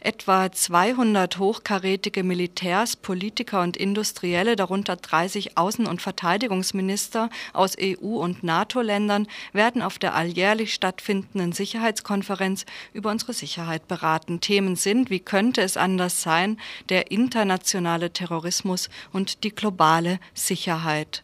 Etwa 0.00 0.52
200 0.52 1.38
hochkarätige 1.38 2.22
Militärs, 2.22 2.96
Politiker 2.96 3.62
und 3.62 3.78
Industrielle, 3.78 4.56
darunter 4.56 4.96
30 4.96 5.56
Außen- 5.56 5.88
und 5.88 6.02
Verteidigungsminister 6.02 7.30
aus 7.54 7.76
EU- 7.80 8.20
und 8.20 8.42
NATO-Ländern, 8.42 9.26
werden 9.54 9.80
auf 9.80 9.98
der 9.98 10.14
alljährlich 10.14 10.74
stattfindenden 10.74 11.52
Sicherheitskonferenz 11.52 12.66
über 12.92 13.10
unsere 13.10 13.32
Sicherheit 13.32 13.88
beraten. 13.88 14.42
Themen 14.42 14.76
sind, 14.76 15.08
wie 15.08 15.20
könnte 15.20 15.62
es 15.62 15.78
anders 15.78 16.20
sein, 16.20 16.58
der 16.90 17.10
internationale 17.10 17.69
Terrorismus 18.12 18.88
und 19.12 19.44
die 19.44 19.54
globale 19.54 20.18
Sicherheit 20.34 21.22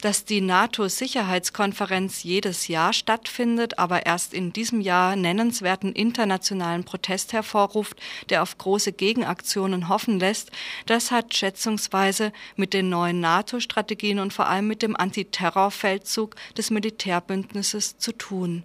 dass 0.00 0.24
die 0.24 0.40
NATO-Sicherheitskonferenz 0.40 2.22
jedes 2.22 2.68
Jahr 2.68 2.92
stattfindet, 2.92 3.78
aber 3.78 4.06
erst 4.06 4.34
in 4.34 4.52
diesem 4.52 4.80
Jahr 4.80 5.16
nennenswerten 5.16 5.92
internationalen 5.92 6.84
Protest 6.84 7.32
hervorruft, 7.32 7.96
der 8.28 8.42
auf 8.42 8.58
große 8.58 8.92
Gegenaktionen 8.92 9.88
hoffen 9.88 10.18
lässt, 10.18 10.50
das 10.86 11.10
hat 11.10 11.34
schätzungsweise 11.34 12.32
mit 12.56 12.72
den 12.72 12.88
neuen 12.88 13.20
NATO-Strategien 13.20 14.18
und 14.18 14.32
vor 14.32 14.46
allem 14.46 14.66
mit 14.66 14.82
dem 14.82 14.96
Antiterrorfeldzug 14.96 16.36
des 16.56 16.70
Militärbündnisses 16.70 17.98
zu 17.98 18.12
tun. 18.12 18.64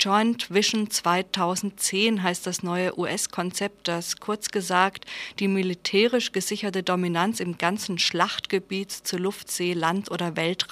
Joint 0.00 0.52
Vision 0.52 0.90
2010 0.90 2.24
heißt 2.24 2.46
das 2.46 2.64
neue 2.64 2.98
US-Konzept, 2.98 3.86
das 3.86 4.16
kurz 4.16 4.50
gesagt 4.50 5.04
die 5.38 5.46
militärisch 5.46 6.32
gesicherte 6.32 6.82
Dominanz 6.82 7.38
im 7.38 7.56
ganzen 7.56 7.98
Schlachtgebiet 7.98 8.90
zu 8.90 9.16
Luft, 9.16 9.50
See, 9.50 9.74
Land 9.74 10.10
oder 10.10 10.34
Weltraum 10.34 10.71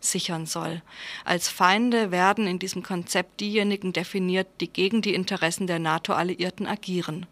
sichern 0.00 0.46
soll. 0.46 0.82
Als 1.24 1.48
Feinde 1.48 2.10
werden 2.10 2.46
in 2.46 2.58
diesem 2.58 2.82
Konzept 2.82 3.40
diejenigen 3.40 3.92
definiert, 3.92 4.48
die 4.60 4.68
gegen 4.68 5.02
die 5.02 5.14
Interessen 5.14 5.66
der 5.66 5.78
NATO-Alliierten 5.78 6.66
agieren. 6.66 7.26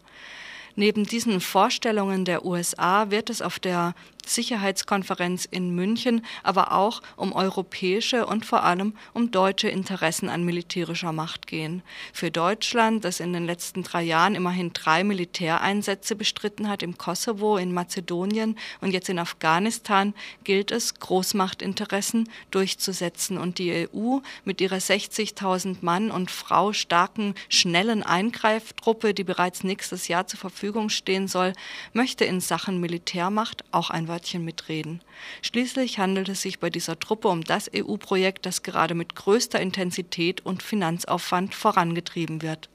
Neben 0.75 1.05
diesen 1.05 1.39
Vorstellungen 1.39 2.25
der 2.25 2.45
USA 2.45 3.09
wird 3.09 3.29
es 3.29 3.41
auf 3.41 3.59
der 3.59 3.95
Sicherheitskonferenz 4.29 5.45
in 5.45 5.75
München 5.75 6.25
aber 6.43 6.71
auch 6.71 7.01
um 7.15 7.33
europäische 7.33 8.25
und 8.25 8.45
vor 8.45 8.63
allem 8.63 8.93
um 9.13 9.31
deutsche 9.31 9.67
Interessen 9.67 10.29
an 10.29 10.43
militärischer 10.43 11.11
Macht 11.11 11.47
gehen. 11.47 11.81
Für 12.13 12.31
Deutschland, 12.31 13.03
das 13.03 13.19
in 13.19 13.33
den 13.33 13.45
letzten 13.45 13.83
drei 13.83 14.03
Jahren 14.03 14.35
immerhin 14.35 14.73
drei 14.73 15.03
Militäreinsätze 15.03 16.15
bestritten 16.15 16.69
hat, 16.69 16.83
im 16.83 16.97
Kosovo, 16.97 17.57
in 17.57 17.73
Mazedonien 17.73 18.57
und 18.81 18.91
jetzt 18.91 19.09
in 19.09 19.19
Afghanistan, 19.19 20.13
gilt 20.43 20.71
es, 20.71 20.95
Großmachtinteressen 20.99 22.29
durchzusetzen 22.51 23.37
und 23.37 23.57
die 23.57 23.87
EU 23.93 24.19
mit 24.43 24.61
ihrer 24.61 24.77
60.000 24.77 25.77
Mann 25.81 26.11
und 26.11 26.31
Frau 26.31 26.73
starken, 26.73 27.35
schnellen 27.49 28.03
Eingreiftruppe, 28.03 29.13
die 29.13 29.23
bereits 29.23 29.63
nächstes 29.63 30.07
Jahr 30.07 30.27
zur 30.27 30.39
Verfügung 30.39 30.89
stehen 30.89 31.27
soll, 31.27 31.53
möchte 31.93 32.25
in 32.25 32.41
Sachen 32.41 32.79
Militärmacht 32.79 33.63
auch 33.71 33.89
ein 33.89 34.07
Wörtchen 34.15 34.45
mitreden. 34.45 35.01
Schließlich 35.41 35.99
handelt 35.99 36.29
es 36.29 36.41
sich 36.41 36.59
bei 36.59 36.69
dieser 36.69 36.97
Truppe 36.97 37.27
um 37.27 37.43
das 37.43 37.69
EU-Projekt, 37.75 38.45
das 38.45 38.63
gerade 38.63 38.95
mit 38.95 39.13
größter 39.13 39.59
Intensität 39.59 40.45
und 40.45 40.63
Finanzaufwand 40.63 41.53
vorangetrieben 41.53 42.41
wird. 42.41 42.69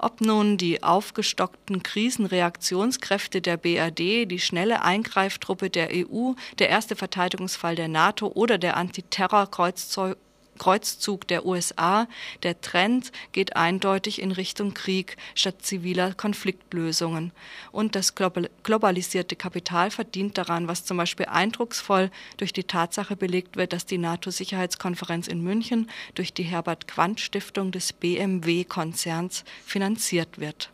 Ob 0.00 0.20
nun 0.20 0.56
die 0.56 0.82
aufgestockten 0.82 1.82
Krisenreaktionskräfte 1.82 3.40
der 3.40 3.56
BRD, 3.56 4.30
die 4.30 4.38
schnelle 4.40 4.82
Eingreiftruppe 4.82 5.70
der 5.70 5.90
EU, 5.92 6.32
der 6.58 6.68
erste 6.68 6.96
Verteidigungsfall 6.96 7.76
der 7.76 7.88
NATO 7.88 8.28
oder 8.28 8.58
der 8.58 8.76
Antiterrorkreuzzug 8.76 10.16
Kreuzzug 10.58 11.26
der 11.28 11.46
USA, 11.46 12.08
der 12.42 12.60
Trend 12.60 13.12
geht 13.32 13.56
eindeutig 13.56 14.20
in 14.20 14.32
Richtung 14.32 14.74
Krieg 14.74 15.16
statt 15.34 15.62
ziviler 15.62 16.14
Konfliktlösungen. 16.14 17.32
Und 17.72 17.94
das 17.94 18.14
globalisierte 18.14 19.36
Kapital 19.36 19.90
verdient 19.90 20.36
daran, 20.36 20.68
was 20.68 20.84
zum 20.84 20.96
Beispiel 20.96 21.26
eindrucksvoll 21.26 22.10
durch 22.36 22.52
die 22.52 22.64
Tatsache 22.64 23.16
belegt 23.16 23.56
wird, 23.56 23.72
dass 23.72 23.86
die 23.86 23.98
NATO-Sicherheitskonferenz 23.98 25.28
in 25.28 25.42
München 25.42 25.88
durch 26.14 26.32
die 26.32 26.42
Herbert 26.42 26.88
Quandt 26.88 27.20
Stiftung 27.20 27.72
des 27.72 27.92
BMW-Konzerns 27.92 29.44
finanziert 29.64 30.38
wird. 30.38 30.70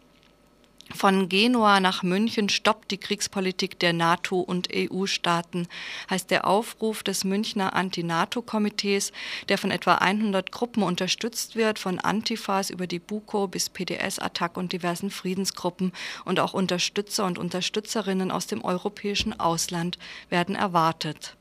Von 0.92 1.28
Genua 1.28 1.80
nach 1.80 2.02
München 2.02 2.48
stoppt 2.48 2.90
die 2.90 2.98
Kriegspolitik 2.98 3.78
der 3.78 3.92
NATO 3.92 4.40
und 4.40 4.68
EU-Staaten, 4.72 5.66
heißt 6.10 6.30
der 6.30 6.46
Aufruf 6.46 7.02
des 7.02 7.24
Münchner 7.24 7.74
Anti-NATO-Komitees, 7.74 9.12
der 9.48 9.56
von 9.56 9.70
etwa 9.70 9.96
100 9.96 10.52
Gruppen 10.52 10.82
unterstützt 10.82 11.56
wird, 11.56 11.78
von 11.78 11.98
Antifas 11.98 12.68
über 12.68 12.86
die 12.86 12.98
BUKO 12.98 13.48
bis 13.48 13.70
PDS-Attack 13.70 14.56
und 14.56 14.72
diversen 14.72 15.10
Friedensgruppen 15.10 15.92
und 16.26 16.38
auch 16.38 16.52
Unterstützer 16.52 17.24
und 17.24 17.38
Unterstützerinnen 17.38 18.30
aus 18.30 18.46
dem 18.46 18.62
europäischen 18.62 19.38
Ausland 19.40 19.98
werden 20.28 20.54
erwartet. 20.54 21.34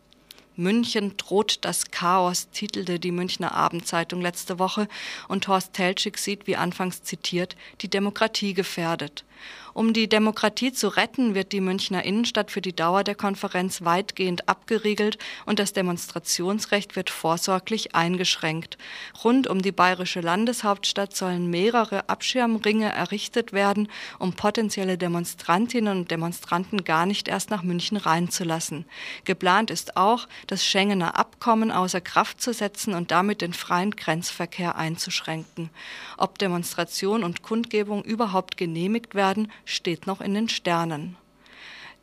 München 0.55 1.17
droht 1.17 1.65
das 1.65 1.89
Chaos, 1.89 2.49
titelte 2.51 2.99
die 2.99 3.11
Münchner 3.11 3.53
Abendzeitung 3.55 4.21
letzte 4.21 4.59
Woche 4.59 4.87
und 5.27 5.47
Horst 5.47 5.73
Teltschik 5.73 6.17
sieht, 6.17 6.45
wie 6.47 6.55
anfangs 6.55 7.01
zitiert, 7.01 7.55
die 7.81 7.89
Demokratie 7.89 8.53
gefährdet. 8.53 9.25
Um 9.73 9.91
die 9.91 10.07
Demokratie 10.07 10.71
zu 10.71 10.87
retten, 10.87 11.33
wird 11.33 11.51
die 11.51 11.61
Münchner 11.61 12.03
Innenstadt 12.03 12.51
für 12.51 12.61
die 12.61 12.75
Dauer 12.75 13.03
der 13.03 13.15
Konferenz 13.15 13.83
weitgehend 13.83 14.47
abgeriegelt 14.47 15.17
und 15.47 15.57
das 15.57 15.73
Demonstrationsrecht 15.73 16.95
wird 16.95 17.09
vorsorglich 17.09 17.95
eingeschränkt. 17.95 18.77
Rund 19.23 19.47
um 19.47 19.63
die 19.63 19.71
bayerische 19.71 20.21
Landeshauptstadt 20.21 21.15
sollen 21.15 21.49
mehrere 21.49 22.07
Abschirmringe 22.07 22.91
errichtet 22.91 23.51
werden, 23.51 23.87
um 24.19 24.33
potenzielle 24.33 24.99
Demonstrantinnen 24.99 25.97
und 25.97 26.11
Demonstranten 26.11 26.83
gar 26.83 27.07
nicht 27.07 27.27
erst 27.27 27.49
nach 27.49 27.63
München 27.63 27.97
reinzulassen. 27.97 28.85
Geplant 29.25 29.71
ist 29.71 29.97
auch, 29.97 30.27
das 30.45 30.63
Schengener 30.63 31.17
Abkommen 31.17 31.71
außer 31.71 32.01
Kraft 32.01 32.41
zu 32.41 32.53
setzen 32.53 32.93
und 32.93 33.09
damit 33.09 33.41
den 33.41 33.53
freien 33.53 33.91
Grenzverkehr 33.91 34.75
einzuschränken. 34.75 35.71
Ob 36.17 36.37
Demonstration 36.37 37.23
und 37.23 37.41
Kundgebung 37.41 38.03
überhaupt 38.03 38.55
genehmigt 38.55 39.15
werden, 39.15 39.32
steht 39.65 40.07
noch 40.07 40.21
in 40.21 40.33
den 40.33 40.49
Sternen. 40.49 41.17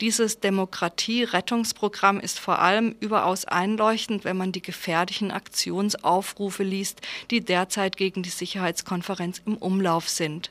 Dieses 0.01 0.41
Demokratie-Rettungsprogramm 0.41 2.21
ist 2.21 2.39
vor 2.39 2.61
allem 2.61 2.97
überaus 3.01 3.45
einleuchtend, 3.45 4.25
wenn 4.25 4.37
man 4.37 4.53
die 4.53 4.63
gefährlichen 4.63 5.31
Aktionsaufrufe 5.31 6.63
liest, 6.63 7.03
die 7.31 7.43
derzeit 7.43 7.99
gegen 7.99 8.23
die 8.23 8.31
Sicherheitskonferenz 8.31 9.43
im 9.45 9.57
Umlauf 9.57 10.09
sind 10.09 10.51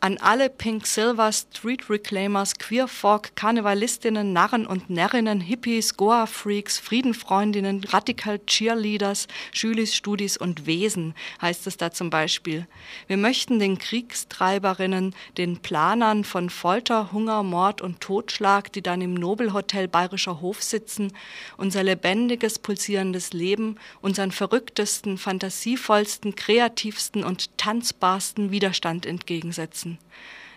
an 0.00 0.18
alle 0.18 0.50
Pink 0.50 0.86
Silver 0.86 1.32
Street 1.32 1.88
Reclaimers, 1.88 2.56
Queer 2.58 2.86
Folk, 2.86 3.34
Karnevalistinnen, 3.34 4.32
Narren 4.32 4.66
und 4.66 4.90
Närrinnen, 4.90 5.40
Hippies, 5.40 5.96
Goa 5.96 6.26
Freaks, 6.26 6.78
Friedenfreundinnen, 6.78 7.82
Radical 7.84 8.38
Cheerleaders, 8.46 9.26
Schülis, 9.52 9.96
Studis 9.96 10.36
und 10.36 10.66
Wesen, 10.66 11.14
heißt 11.40 11.66
es 11.66 11.76
da 11.76 11.90
zum 11.90 12.10
Beispiel. 12.10 12.66
Wir 13.06 13.16
möchten 13.16 13.58
den 13.58 13.78
Kriegstreiberinnen, 13.78 15.14
den 15.38 15.58
Planern 15.58 16.24
von 16.24 16.50
Folter, 16.50 17.12
Hunger, 17.12 17.42
Mord 17.42 17.80
und 17.80 18.00
Totschlag, 18.00 18.72
die 18.72 18.82
dann 18.82 19.00
im 19.00 19.14
Nobelhotel 19.14 19.88
Bayerischer 19.88 20.40
Hof 20.40 20.62
sitzen, 20.62 21.12
unser 21.56 21.82
lebendiges, 21.82 22.58
pulsierendes 22.58 23.32
Leben, 23.32 23.76
unseren 24.02 24.30
verrücktesten, 24.30 25.16
fantasievollsten, 25.16 26.36
kreativsten 26.36 27.24
und 27.24 27.56
tanzbarsten 27.56 28.50
Widerstand 28.50 29.06
entgegensetzen 29.06 29.85
lassen. 29.86 29.98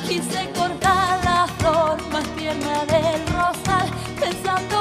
quise 0.09 0.51
cortar 0.59 1.25
la 1.25 1.47
flor 1.59 1.99
más 2.11 2.25
tierna 2.37 2.85
del 2.85 3.25
rosal, 3.29 3.89
pensando 4.19 4.80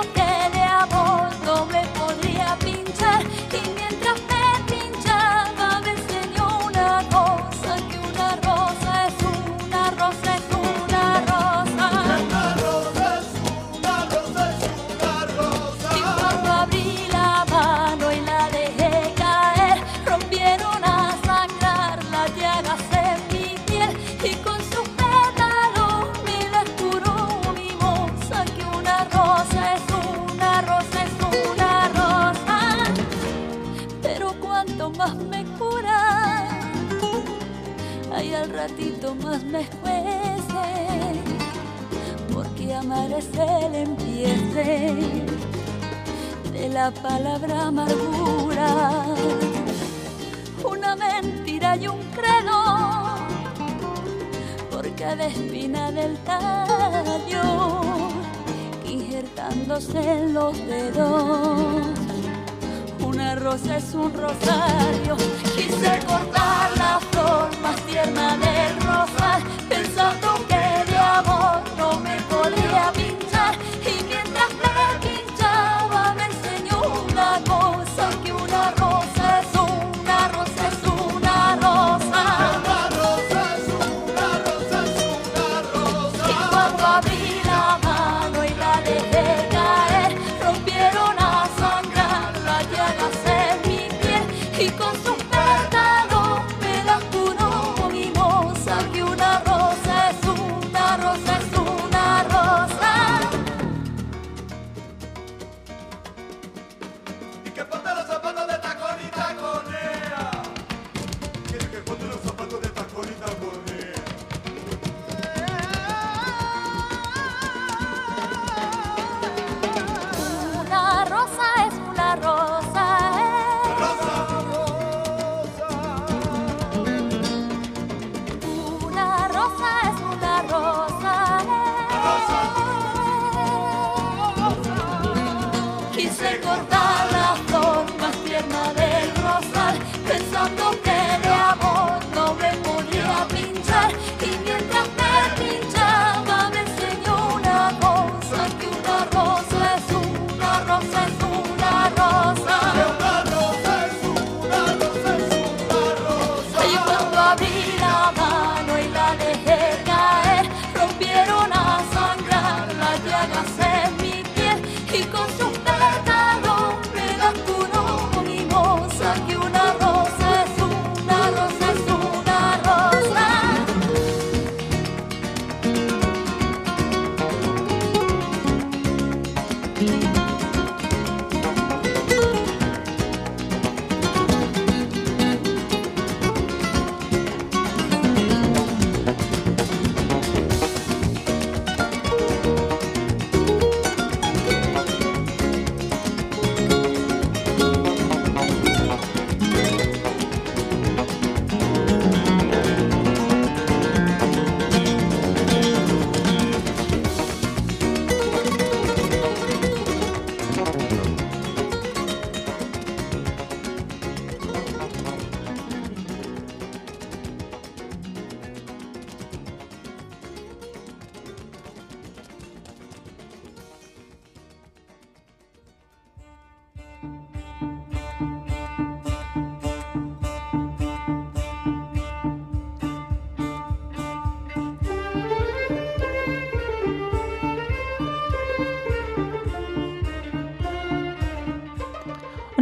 de 46.52 46.70
la 46.74 46.92
palabra 46.92 47.68
amargura. 47.68 49.06
Una 50.64 50.96
mentira 50.96 51.78
y 51.78 51.88
un 51.88 52.00
credo 52.12 52.60
por 54.70 54.94
cada 54.96 55.28
espina 55.28 55.92
del 55.92 56.18
tallo 56.20 57.42
injertándose 58.86 60.00
en 60.00 60.34
los 60.34 60.58
dedos. 60.68 61.88
Una 63.06 63.36
rosa 63.36 63.78
es 63.78 63.94
un 63.94 64.14
rosario, 64.14 65.16
quise 65.56 66.00
cortar 66.06 66.72
la 66.78 67.00
flor 67.12 67.50
más 67.62 67.78
tierna 67.86 68.38
de 68.38 68.49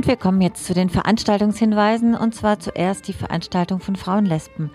wir 0.07 0.15
kommen 0.15 0.41
jetzt 0.41 0.65
zu 0.65 0.73
den 0.73 0.89
Veranstaltungshinweisen 0.89 2.15
und 2.15 2.33
zwar 2.33 2.59
zuerst 2.59 3.09
die 3.09 3.13
Veranstaltung 3.13 3.81
von 3.81 3.97
Frauenlesben. 3.97 4.71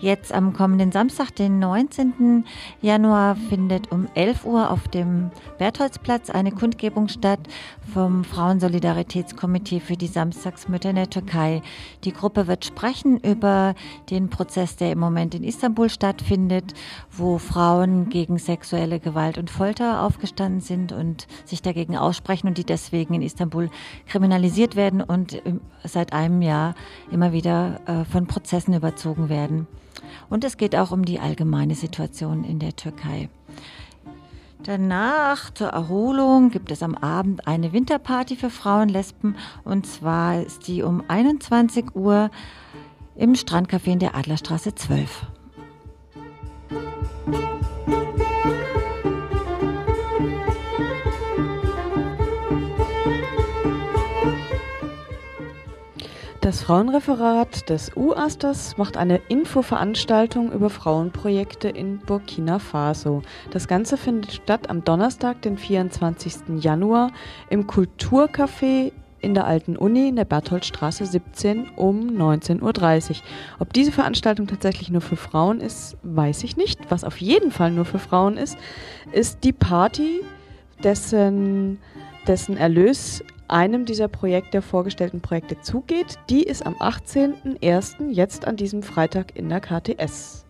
Jetzt 0.00 0.32
am 0.32 0.54
kommenden 0.54 0.92
Samstag, 0.92 1.34
den 1.36 1.58
19. 1.58 2.46
Januar, 2.80 3.36
findet 3.36 3.92
um 3.92 4.08
11 4.14 4.46
Uhr 4.46 4.70
auf 4.70 4.88
dem 4.88 5.30
Bertholdsplatz 5.58 6.30
eine 6.30 6.52
Kundgebung 6.52 7.08
statt 7.08 7.40
vom 7.92 8.24
Frauensolidaritätskomitee 8.24 9.80
für 9.80 9.98
die 9.98 10.06
Samstagsmütter 10.06 10.88
in 10.88 10.96
der 10.96 11.10
Türkei. 11.10 11.60
Die 12.04 12.14
Gruppe 12.14 12.46
wird 12.46 12.64
sprechen 12.64 13.18
über 13.18 13.74
den 14.08 14.30
Prozess, 14.30 14.76
der 14.76 14.92
im 14.92 15.00
Moment 15.00 15.34
in 15.34 15.44
Istanbul 15.44 15.90
stattfindet, 15.90 16.72
wo 17.10 17.36
Frauen 17.36 18.08
gegen 18.08 18.38
sexuelle 18.38 19.00
Gewalt 19.00 19.36
und 19.36 19.50
Folter 19.50 20.02
aufgestanden 20.02 20.62
sind 20.62 20.92
und 20.92 21.26
sich 21.44 21.60
dagegen 21.60 21.98
aussprechen 21.98 22.48
und 22.48 22.56
die 22.56 22.64
deswegen 22.64 23.12
in 23.12 23.22
Istanbul 23.22 23.68
kriminalisiert 24.06 24.76
werden 24.76 25.02
und 25.02 25.42
seit 25.84 26.14
einem 26.14 26.40
Jahr 26.40 26.74
immer 27.10 27.34
wieder 27.34 27.80
äh, 27.84 28.04
von 28.06 28.26
Prozessen 28.26 28.72
überzogen 28.72 29.28
werden. 29.28 29.66
Und 30.28 30.44
es 30.44 30.56
geht 30.56 30.76
auch 30.76 30.90
um 30.90 31.04
die 31.04 31.20
allgemeine 31.20 31.74
Situation 31.74 32.44
in 32.44 32.58
der 32.58 32.76
Türkei. 32.76 33.28
Danach 34.64 35.52
zur 35.54 35.68
Erholung 35.68 36.50
gibt 36.50 36.70
es 36.70 36.82
am 36.82 36.94
Abend 36.94 37.46
eine 37.46 37.72
Winterparty 37.72 38.36
für 38.36 38.50
Frauen, 38.50 38.90
Lesben 38.90 39.36
und 39.64 39.86
zwar 39.86 40.42
ist 40.42 40.68
die 40.68 40.82
um 40.82 41.02
21 41.08 41.94
Uhr 41.94 42.30
im 43.16 43.32
Strandcafé 43.34 43.92
in 43.92 43.98
der 44.00 44.14
Adlerstraße 44.14 44.74
12. 44.74 45.26
Das 56.50 56.62
Frauenreferat 56.62 57.70
des 57.70 57.92
UASTERS 57.96 58.76
macht 58.76 58.96
eine 58.96 59.20
Infoveranstaltung 59.28 60.50
über 60.50 60.68
Frauenprojekte 60.68 61.68
in 61.68 61.98
Burkina 61.98 62.58
Faso. 62.58 63.22
Das 63.52 63.68
Ganze 63.68 63.96
findet 63.96 64.32
statt 64.32 64.68
am 64.68 64.82
Donnerstag, 64.82 65.42
den 65.42 65.56
24. 65.56 66.58
Januar 66.58 67.12
im 67.50 67.68
Kulturcafé 67.68 68.90
in 69.20 69.34
der 69.34 69.46
Alten 69.46 69.76
Uni 69.76 70.08
in 70.08 70.16
der 70.16 70.24
Bertholdstraße 70.24 71.06
17 71.06 71.68
um 71.76 72.08
19.30 72.08 73.10
Uhr. 73.10 73.16
Ob 73.60 73.72
diese 73.72 73.92
Veranstaltung 73.92 74.48
tatsächlich 74.48 74.90
nur 74.90 75.02
für 75.02 75.14
Frauen 75.14 75.60
ist, 75.60 75.98
weiß 76.02 76.42
ich 76.42 76.56
nicht. 76.56 76.80
Was 76.90 77.04
auf 77.04 77.18
jeden 77.18 77.52
Fall 77.52 77.70
nur 77.70 77.84
für 77.84 78.00
Frauen 78.00 78.36
ist, 78.36 78.58
ist 79.12 79.44
die 79.44 79.52
Party, 79.52 80.22
dessen, 80.82 81.78
dessen 82.26 82.56
Erlös 82.56 83.22
einem 83.50 83.84
dieser 83.84 84.08
Projekte, 84.08 84.62
vorgestellten 84.62 85.20
Projekte 85.20 85.60
zugeht. 85.60 86.18
Die 86.28 86.42
ist 86.42 86.64
am 86.64 86.74
18.01. 86.74 88.10
jetzt 88.10 88.46
an 88.46 88.56
diesem 88.56 88.82
Freitag 88.82 89.36
in 89.36 89.48
der 89.48 89.60
KTS. 89.60 90.46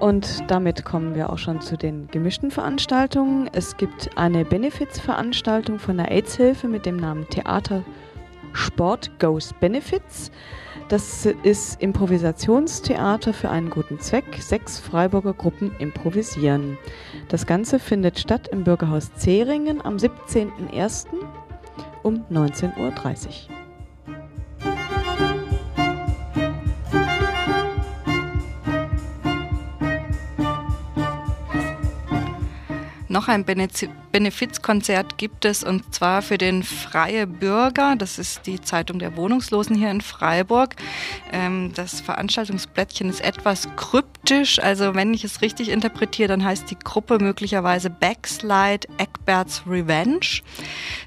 Und 0.00 0.50
damit 0.50 0.86
kommen 0.86 1.14
wir 1.14 1.30
auch 1.30 1.36
schon 1.36 1.60
zu 1.60 1.76
den 1.76 2.08
gemischten 2.08 2.50
Veranstaltungen. 2.50 3.50
Es 3.52 3.76
gibt 3.76 4.16
eine 4.16 4.44
Benefizveranstaltung 4.44 5.78
von 5.78 5.98
der 5.98 6.10
AIDS-Hilfe 6.10 6.66
mit 6.66 6.86
dem 6.86 6.96
Namen 6.96 7.28
Theater 7.28 7.84
Sport 8.54 9.10
Goes 9.18 9.52
Benefits. 9.60 10.30
Das 10.88 11.26
ist 11.42 11.82
Improvisationstheater 11.82 13.34
für 13.34 13.50
einen 13.50 13.68
guten 13.68 14.00
Zweck. 14.00 14.24
Sechs 14.40 14.78
Freiburger 14.78 15.34
Gruppen 15.34 15.70
improvisieren. 15.78 16.78
Das 17.28 17.44
Ganze 17.44 17.78
findet 17.78 18.18
statt 18.18 18.48
im 18.48 18.64
Bürgerhaus 18.64 19.12
Zeringen 19.14 19.84
am 19.84 19.96
17.01. 19.96 21.08
um 22.02 22.24
19.30 22.30 22.70
Uhr. 22.78 23.57
Noch 33.18 33.26
ein 33.26 33.44
Benefizkonzert 33.44 35.18
gibt 35.18 35.44
es 35.44 35.64
und 35.64 35.92
zwar 35.92 36.22
für 36.22 36.38
den 36.38 36.62
Freie 36.62 37.26
Bürger. 37.26 37.96
Das 37.96 38.16
ist 38.16 38.46
die 38.46 38.60
Zeitung 38.60 39.00
der 39.00 39.16
Wohnungslosen 39.16 39.74
hier 39.74 39.90
in 39.90 40.02
Freiburg. 40.02 40.76
Ähm, 41.32 41.72
das 41.74 42.00
Veranstaltungsblättchen 42.00 43.10
ist 43.10 43.20
etwas 43.20 43.68
kryptisch. 43.74 44.60
Also 44.60 44.94
wenn 44.94 45.12
ich 45.14 45.24
es 45.24 45.42
richtig 45.42 45.70
interpretiere, 45.70 46.28
dann 46.28 46.44
heißt 46.44 46.70
die 46.70 46.78
Gruppe 46.78 47.18
möglicherweise 47.18 47.90
Backslide 47.90 48.86
Eckberts 48.98 49.64
Revenge. 49.66 50.42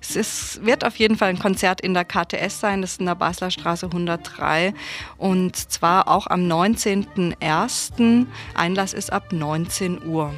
Es 0.01 0.17
ist, 0.17 0.65
wird 0.65 0.83
auf 0.83 0.97
jeden 0.97 1.15
Fall 1.15 1.29
ein 1.29 1.39
Konzert 1.39 1.79
in 1.79 1.93
der 1.93 2.03
KTS 2.03 2.59
sein. 2.59 2.81
Das 2.81 2.91
ist 2.91 2.99
in 2.99 3.05
der 3.05 3.15
Basler 3.15 3.51
Straße 3.51 3.85
103 3.85 4.73
und 5.17 5.55
zwar 5.55 6.09
auch 6.09 6.27
am 6.27 6.41
19.01. 6.41 8.25
Einlass 8.53 8.91
ist 8.91 9.13
ab 9.13 9.31
19 9.31 10.03
Uhr. 10.05 10.33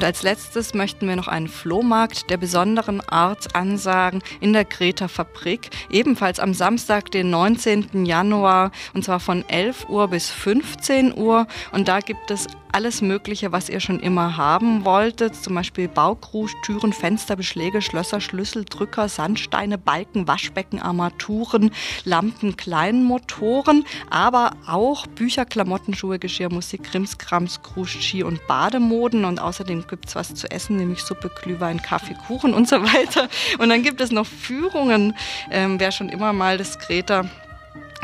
Und 0.00 0.04
als 0.06 0.22
letztes 0.22 0.72
möchten 0.72 1.06
wir 1.08 1.14
noch 1.14 1.28
einen 1.28 1.46
Flohmarkt 1.46 2.30
der 2.30 2.38
besonderen 2.38 3.02
Art 3.06 3.54
ansagen 3.54 4.22
in 4.40 4.54
der 4.54 4.64
Greta 4.64 5.08
Fabrik, 5.08 5.68
ebenfalls 5.90 6.40
am 6.40 6.54
Samstag, 6.54 7.10
den 7.10 7.28
19. 7.28 8.06
Januar, 8.06 8.70
und 8.94 9.04
zwar 9.04 9.20
von 9.20 9.46
11 9.46 9.90
Uhr 9.90 10.08
bis 10.08 10.30
15 10.30 11.18
Uhr. 11.18 11.46
Und 11.72 11.88
da 11.88 12.00
gibt 12.00 12.30
es 12.30 12.46
alles 12.72 13.02
Mögliche, 13.02 13.52
was 13.52 13.68
ihr 13.68 13.80
schon 13.80 14.00
immer 14.00 14.36
haben 14.36 14.84
wolltet, 14.84 15.36
zum 15.36 15.54
Beispiel 15.54 15.88
Baukrug, 15.88 16.50
Türen, 16.62 16.92
Fenster, 16.92 17.36
Beschläge, 17.36 17.82
Schlösser, 17.82 18.20
Schlüssel, 18.20 18.64
Drücker, 18.64 19.08
Sandsteine, 19.08 19.78
Balken, 19.78 20.28
Waschbecken, 20.28 20.80
Armaturen, 20.80 21.70
Lampen, 22.04 22.56
Kleinmotoren, 22.56 23.84
aber 24.08 24.52
auch 24.66 25.06
Bücher, 25.06 25.44
Klamotten, 25.44 25.94
Schuhe, 25.94 26.18
Geschirr, 26.18 26.52
Musik, 26.52 26.84
Krimskrams, 26.84 27.62
Krusch, 27.62 28.00
Ski 28.00 28.22
und 28.22 28.46
Bademoden. 28.46 29.24
Und 29.24 29.40
außerdem 29.40 29.86
gibt 29.86 30.08
es 30.08 30.14
was 30.14 30.34
zu 30.34 30.50
essen, 30.50 30.76
nämlich 30.76 31.02
Suppe, 31.02 31.30
Glühwein, 31.42 31.82
Kaffee, 31.82 32.16
Kuchen 32.26 32.54
und 32.54 32.68
so 32.68 32.82
weiter. 32.82 33.28
Und 33.58 33.68
dann 33.68 33.82
gibt 33.82 34.00
es 34.00 34.10
noch 34.10 34.26
Führungen, 34.26 35.16
ähm, 35.50 35.80
wer 35.80 35.92
schon 35.92 36.08
immer 36.08 36.32
mal 36.32 36.58
das 36.58 36.78
Greta 36.78 37.28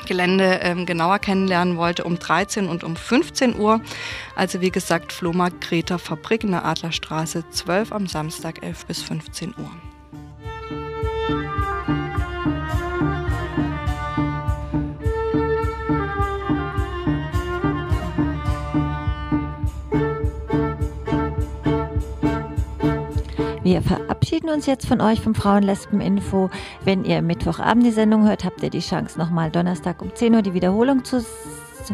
Gelände 0.05 0.61
ähm, 0.63 0.87
genauer 0.87 1.19
kennenlernen 1.19 1.77
wollte, 1.77 2.05
um 2.05 2.19
13 2.19 2.69
und 2.69 2.85
um 2.85 2.97
15 2.97 3.59
Uhr. 3.59 3.81
Also 4.35 4.61
wie 4.61 4.71
gesagt, 4.71 5.13
Flohmarkt 5.13 5.61
Greta 5.63 5.99
Fabrik 5.99 6.45
in 6.45 6.51
der 6.51 6.65
Adlerstraße 6.65 7.45
12 7.51 7.93
am 7.93 8.07
Samstag 8.07 8.63
11 8.63 8.87
bis 8.87 9.03
15 9.03 9.55
Uhr. 9.57 9.71
Wir 23.67 23.83
verabschieden 23.83 24.49
uns 24.49 24.67
jetzt 24.67 24.87
von 24.87 25.01
euch 25.01 25.21
vom 25.21 25.35
Frauenlesben-Info. 25.35 26.51
Wenn 26.85 27.05
ihr 27.05 27.21
Mittwochabend 27.21 27.85
die 27.85 27.91
Sendung 27.91 28.29
hört, 28.29 28.45
habt 28.45 28.63
ihr 28.63 28.71
die 28.71 28.79
Chance, 28.79 29.19
nochmal 29.19 29.51
Donnerstag 29.51 30.01
um 30.03 30.15
10 30.15 30.37
Uhr 30.37 30.43
die 30.43 30.55
Wiederholung 30.55 31.03
zu 31.03 31.21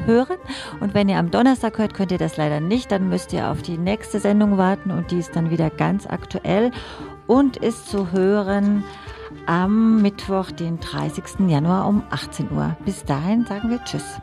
hören. 0.05 0.37
Und 0.81 0.93
wenn 0.93 1.09
ihr 1.09 1.17
am 1.17 1.31
Donnerstag 1.31 1.79
hört, 1.79 1.95
könnt 1.95 2.13
ihr 2.13 2.19
das 2.19 2.37
leider 2.37 2.61
nicht. 2.61 2.93
Dann 2.93 3.09
müsst 3.09 3.33
ihr 3.33 3.51
auf 3.51 3.63
die 3.63 3.79
nächste 3.79 4.21
Sendung 4.21 4.59
warten 4.59 4.91
und 4.91 5.11
die 5.13 5.19
ist 5.19 5.35
dann 5.35 5.51
wieder 5.51 5.71
ganz 5.71 6.07
aktuell 6.07 6.73
und 7.27 7.57
ist 7.57 7.89
zu 7.89 8.13
hören 8.13 8.85
am 9.47 10.03
Mittwoch, 10.03 10.51
den 10.51 10.79
30. 10.79 11.49
Januar 11.49 11.89
um 11.89 12.03
18 12.11 12.53
Uhr. 12.53 12.77
Bis 12.85 13.03
dahin 13.07 13.47
sagen 13.47 13.71
wir 13.71 13.83
Tschüss. 13.83 14.21